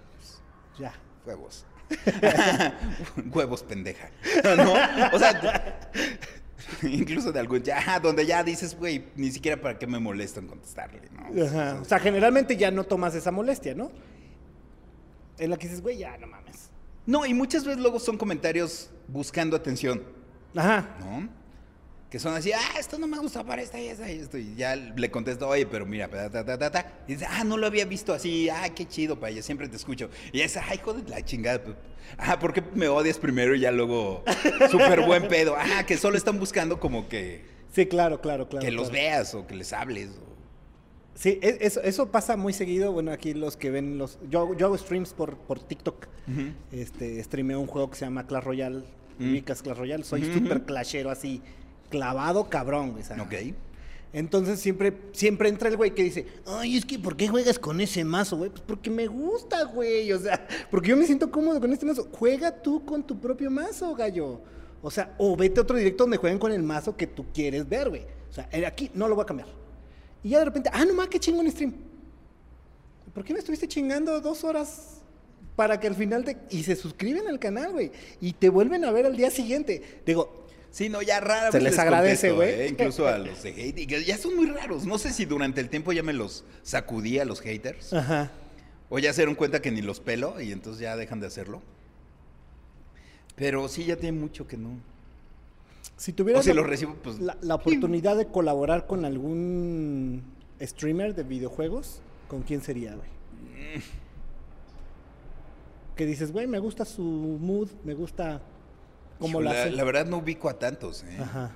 [0.80, 0.94] Ya.
[1.26, 1.66] Huevos.
[3.34, 4.10] Huevos, pendeja.
[4.58, 4.74] ¿No?
[5.14, 5.90] O sea,
[6.84, 10.48] incluso de algún ya, donde ya dices, güey, ni siquiera para qué me molesto en
[10.48, 11.44] contestarle, ¿no?
[11.46, 11.80] Ajá.
[11.82, 13.92] O sea, generalmente ya no tomas esa molestia, ¿no?
[15.38, 16.70] En la que dices, güey, ya no mames.
[17.06, 20.02] No, y muchas veces luego son comentarios buscando atención,
[20.56, 20.96] Ajá.
[21.00, 21.30] ¿no?
[22.10, 24.38] Que son así, ah, esto no me gusta para esta y esta y esto.
[24.38, 26.94] Y ya le contesto, oye, pero mira, ta, ta, ta, ta, ta.
[27.08, 29.76] Y dice, ah, no lo había visto así, ah, qué chido, para ella, siempre te
[29.76, 30.09] escucho.
[30.32, 31.62] Y es, ay, hijo de la chingada.
[31.62, 31.76] pues,
[32.18, 34.24] Ah, ¿por qué me odias primero y ya luego
[34.72, 35.55] súper buen pedo?
[35.58, 37.43] Ah, que solo están buscando como que,
[37.74, 38.66] Sí, claro, claro, claro.
[38.66, 40.12] que los veas o que les hables.
[40.12, 40.34] o-
[41.16, 42.92] Sí, e- eso, eso pasa muy seguido.
[42.92, 44.20] Bueno, aquí los que ven los.
[44.29, 46.08] Yo, hago- yo hago streams por, por TikTok.
[46.71, 48.83] Este, streameo un juego que se llama Clash Royale.
[49.20, 50.04] Ubicas Clash Royale.
[50.04, 50.66] Soy Ujú, súper ujú.
[50.66, 51.42] clashero así,
[51.89, 53.04] clavado cabrón, güey.
[53.21, 53.55] Ok.
[54.13, 57.82] Entonces siempre, siempre entra el güey que dice, ay, es que ¿por qué juegas con
[57.82, 58.50] ese mazo, güey?
[58.50, 60.12] Pues porque me gusta, güey.
[60.13, 62.08] O sea, porque yo me siento cómodo con este mazo.
[62.12, 64.42] Juega tú con tu propio mazo, gallo.
[64.82, 67.67] O sea, o vete a otro directo donde jueguen con el mazo que tú quieres
[67.67, 68.04] ver, güey.
[68.29, 69.47] O sea, eh, aquí no lo voy a cambiar.
[70.26, 71.72] Y ya de repente, ah, no más, qué chingón stream.
[73.14, 75.02] ¿Por qué me estuviste chingando dos horas
[75.56, 76.36] para que al final te...
[76.50, 77.92] Y se suscriben al canal, güey.
[78.20, 80.02] Y te vuelven a ver al día siguiente.
[80.04, 82.50] Digo, Sí, no, ya rara Se les agradece, güey.
[82.62, 82.68] ¿eh?
[82.70, 83.78] Incluso a los de hate.
[83.78, 84.88] y que ya son muy raros.
[84.88, 87.93] No sé si durante el tiempo ya me los sacudí a los haters.
[87.93, 88.32] ajá.
[88.89, 91.62] O ya se dieron cuenta que ni los pelo y entonces ya dejan de hacerlo.
[93.36, 94.72] Pero sí, ya tiene mucho que no.
[95.97, 97.20] Si tuvieras O si la- recibo, pues.
[97.20, 100.24] la, la oportunidad de colaborar con algún
[100.62, 103.09] streamer de videojuegos, ¿con quién sería, güey?
[105.96, 108.42] Que dices, güey, me gusta su mood, me gusta
[109.20, 109.72] cómo la hace.
[109.72, 111.17] la verdad no ubico a tantos, ¿eh?
[111.22, 111.51] Ajá.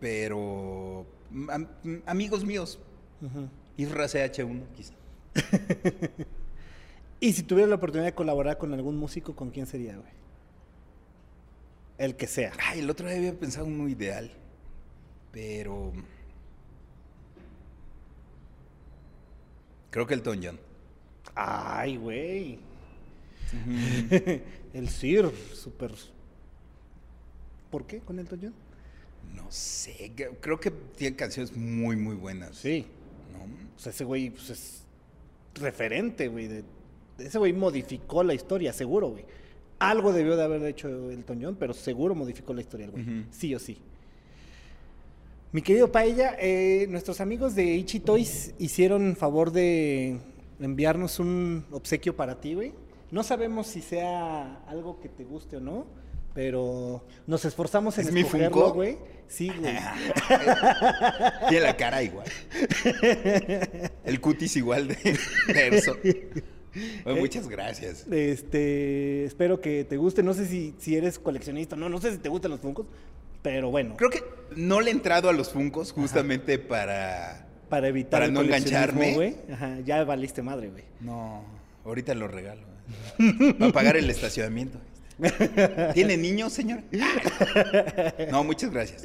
[0.00, 1.04] Pero
[1.50, 1.68] am-
[2.06, 2.78] amigos míos,
[3.20, 3.48] ujú.
[3.76, 4.94] Isra CH1 quizá.
[7.20, 10.10] Y si tuvieras la oportunidad de colaborar con algún músico, ¿con quién sería, güey?
[11.98, 12.52] El que sea.
[12.58, 14.30] Ay, el otro día había pensado uno ideal,
[15.30, 15.92] pero
[19.90, 20.58] creo que el John.
[21.34, 22.58] Ay, güey.
[24.74, 25.92] el Sir, súper.
[27.70, 28.54] ¿Por qué con el John?
[29.34, 32.56] No sé, creo que tiene canciones muy, muy buenas.
[32.56, 32.86] Sí.
[33.32, 33.44] ¿no?
[33.76, 34.82] O sea, ese güey pues, es
[35.54, 36.48] referente, güey.
[36.48, 36.64] de-
[37.18, 39.24] ese güey modificó la historia, seguro, güey.
[39.82, 43.26] Algo debió de haber hecho el Toñón, pero seguro modificó la historia, güey.
[43.30, 43.78] Sí o sí.
[45.50, 50.18] Mi querido Paella, eh, nuestros amigos de Ichi Toys hicieron favor de
[50.60, 52.72] enviarnos un obsequio para ti, güey.
[53.10, 55.84] No sabemos si sea algo que te guste o no,
[56.32, 58.98] pero nos esforzamos en ¿Es escogerlo, güey.
[59.26, 59.74] Sí, güey.
[61.48, 62.26] Tiene la cara igual.
[64.04, 65.18] El cutis igual de
[65.48, 65.96] verso.
[67.04, 68.06] Bueno, muchas gracias.
[68.10, 70.22] Este, espero que te guste.
[70.22, 72.86] No sé si, si eres coleccionista, no, no sé si te gustan los Funkos,
[73.42, 74.22] pero bueno, Creo que
[74.54, 77.46] no le he entrado a los funcos justamente para...
[77.68, 79.36] para evitar para el no engancharme.
[79.52, 80.84] Ajá, ya valiste madre, güey.
[81.00, 81.44] No,
[81.84, 82.62] ahorita lo regalo.
[83.18, 83.54] ¿eh?
[83.58, 84.78] Para pagar el estacionamiento.
[85.94, 86.84] ¿Tiene niños, señora?
[88.30, 89.04] No, muchas gracias.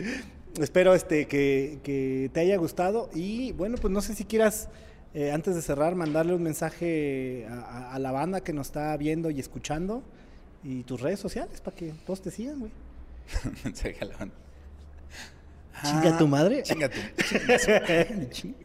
[0.60, 4.70] Espero este que, que te haya gustado y bueno, pues no sé si quieras
[5.20, 8.96] eh, antes de cerrar mandarle un mensaje a, a- a la banda que nos está
[8.98, 10.04] viendo y escuchando
[10.64, 12.72] y tus redes sociales para que todos te sigan, güey.
[13.64, 14.36] Mensaje a la banda.
[15.84, 16.60] Chinga tu madre.
[16.60, 17.00] Ah, Chinga tu
[18.32, 18.56] chinga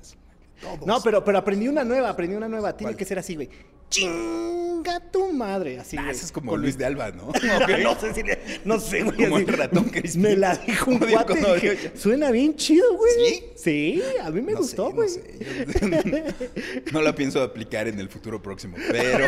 [0.63, 0.87] Todos.
[0.87, 2.75] No, pero, pero aprendí una nueva, aprendí una nueva.
[2.77, 2.97] Tiene ¿Cuál?
[2.97, 3.51] que ser así, güey.
[3.91, 5.79] Chinga tu madre.
[5.79, 6.15] Así, Ah, güey.
[6.15, 7.31] eso es como Luis de Alba, ¿no?
[7.83, 9.17] no sé si le- no sé, güey.
[9.17, 9.45] Como así.
[9.49, 10.23] el ratón Crispin.
[10.23, 11.35] Me la dijo un cuate.
[11.55, 13.13] dije, yo- Suena bien chido, güey.
[13.17, 13.45] ¿Sí?
[13.57, 15.09] Sí, a mí me No gustó, sé, güey.
[15.09, 16.25] No, sé.
[16.41, 19.27] Yo- no la pienso aplicar en el futuro próximo, pero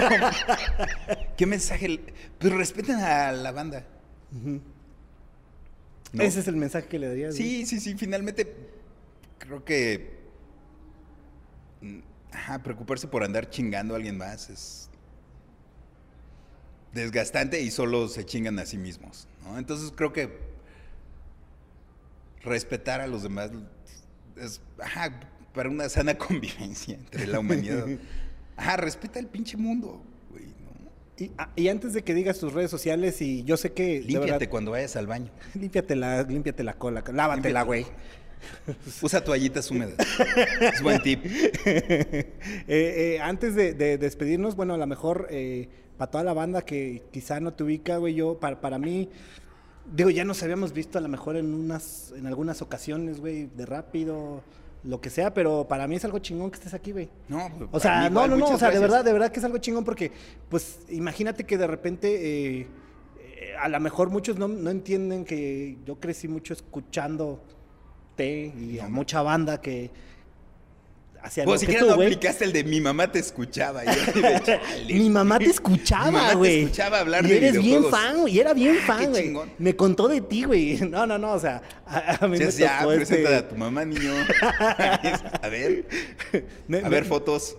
[1.36, 1.89] ¿qué mensaje?
[1.89, 2.01] le-
[2.39, 3.85] Pues respeten a la banda.
[6.12, 6.23] ¿no?
[6.23, 7.35] Ese es el mensaje que le darías.
[7.36, 7.43] güey.
[7.48, 8.55] Sí, sí, sí, finalmente
[9.39, 10.24] creo que
[12.32, 14.90] ajá, preocuparse por andar chingando a alguien más es
[16.93, 19.59] desgastante y solo se chingan a sí mismos, ¿no?
[19.59, 20.39] Entonces creo que
[22.43, 23.51] respetar a los demás
[24.36, 25.20] es ajá,
[25.52, 27.86] para una sana convivencia entre la humanidad.
[28.56, 31.24] Ajá, respeta el pinche mundo, güey, ¿no?
[31.24, 34.01] Y, ah, y antes de que digas tus redes sociales, y yo sé que.
[34.01, 35.31] Límpiate verdad- cuando vayas al baño.
[35.55, 37.02] límpiate la, límpiate la cola.
[37.12, 37.66] Lávatela, Límpiate.
[37.66, 37.86] güey.
[39.03, 39.95] Usa toallitas húmedas.
[40.61, 41.25] Es buen tip.
[42.66, 46.62] Eh, eh, antes de, de despedirnos, bueno, a lo mejor eh, para toda la banda
[46.62, 49.09] que quizá no te ubica, güey, yo, para, para mí,
[49.93, 53.66] digo, ya nos habíamos visto a lo mejor en unas, en algunas ocasiones, güey, de
[53.66, 54.43] rápido,
[54.85, 57.09] lo que sea, pero para mí es algo chingón que estés aquí, güey.
[57.29, 59.45] No, pues, O sea, no, no, no, o sea, de verdad, de verdad que es
[59.45, 60.12] algo chingón porque,
[60.49, 62.09] pues, imagínate que de repente,
[62.61, 62.66] eh,
[63.19, 66.55] eh, a lo mejor muchos no, no entienden que yo crecí mucho
[68.23, 69.91] y a mucha banda que
[71.24, 72.09] hacía Pues lo que siquiera tú, no güey.
[72.09, 73.82] aplicaste el de mi mamá te escuchaba.
[74.86, 76.61] Mi mamá te escuchaba, mamá te güey.
[76.61, 78.35] escuchaba hablar y de eres bien fan, güey.
[78.35, 79.35] Y era bien Ah, fan, güey.
[79.59, 80.78] Me contó de ti, güey.
[80.95, 81.32] No, no, no.
[81.32, 83.16] O sea, a, mí me ya, tocó este...
[83.16, 84.12] presenta a tu mamá, niño.
[85.43, 85.86] a ver,
[86.85, 87.57] a ver fotos.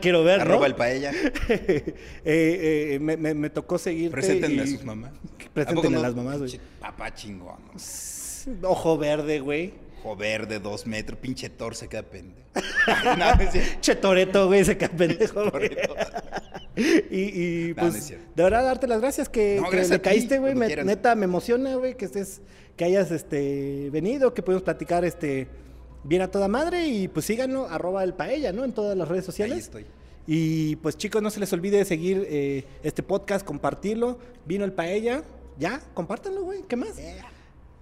[0.00, 0.40] Quiero ver.
[0.40, 1.12] Arroba el paella.
[1.48, 1.94] Eh,
[2.24, 4.12] eh, me, tocó seguirte.
[4.12, 5.12] Preséntenme a sus mamás.
[5.52, 6.60] Preséntenme ¿A las mamás, güey.
[6.80, 7.58] Papá chingón.
[8.62, 9.87] Ojo verde, güey.
[10.00, 12.48] Ojo verde, dos metros, pinche Thor se queda pendejo.
[13.18, 13.26] no.
[13.80, 15.44] Che Toreto, güey, ese que pendejo.
[16.76, 20.54] Y, y, No, pues, de verdad, darte las gracias que, que gracias ti, caíste, güey.
[20.54, 20.76] Me-.
[20.84, 22.40] Neta, me emociona, güey, que estés,
[22.76, 25.48] que hayas este, venido, que pudimos platicar este,
[26.04, 26.86] bien a toda madre.
[26.86, 28.64] Y pues síganlo, arroba el paella, ¿no?
[28.64, 29.54] En todas las redes sociales.
[29.54, 29.86] Ahí estoy.
[30.30, 34.18] Y pues chicos, no se les olvide seguir eh, este podcast, compartirlo.
[34.44, 35.24] Vino el paella.
[35.58, 36.62] Ya, compártanlo, güey.
[36.68, 36.90] ¿Qué más?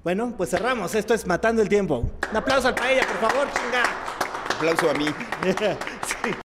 [0.06, 0.94] Bueno, pues cerramos.
[0.94, 2.08] Esto es Matando el Tiempo.
[2.30, 3.82] Un aplauso al paella, por favor, chinga.
[4.54, 5.06] Aplauso a mí.
[6.22, 6.30] sí.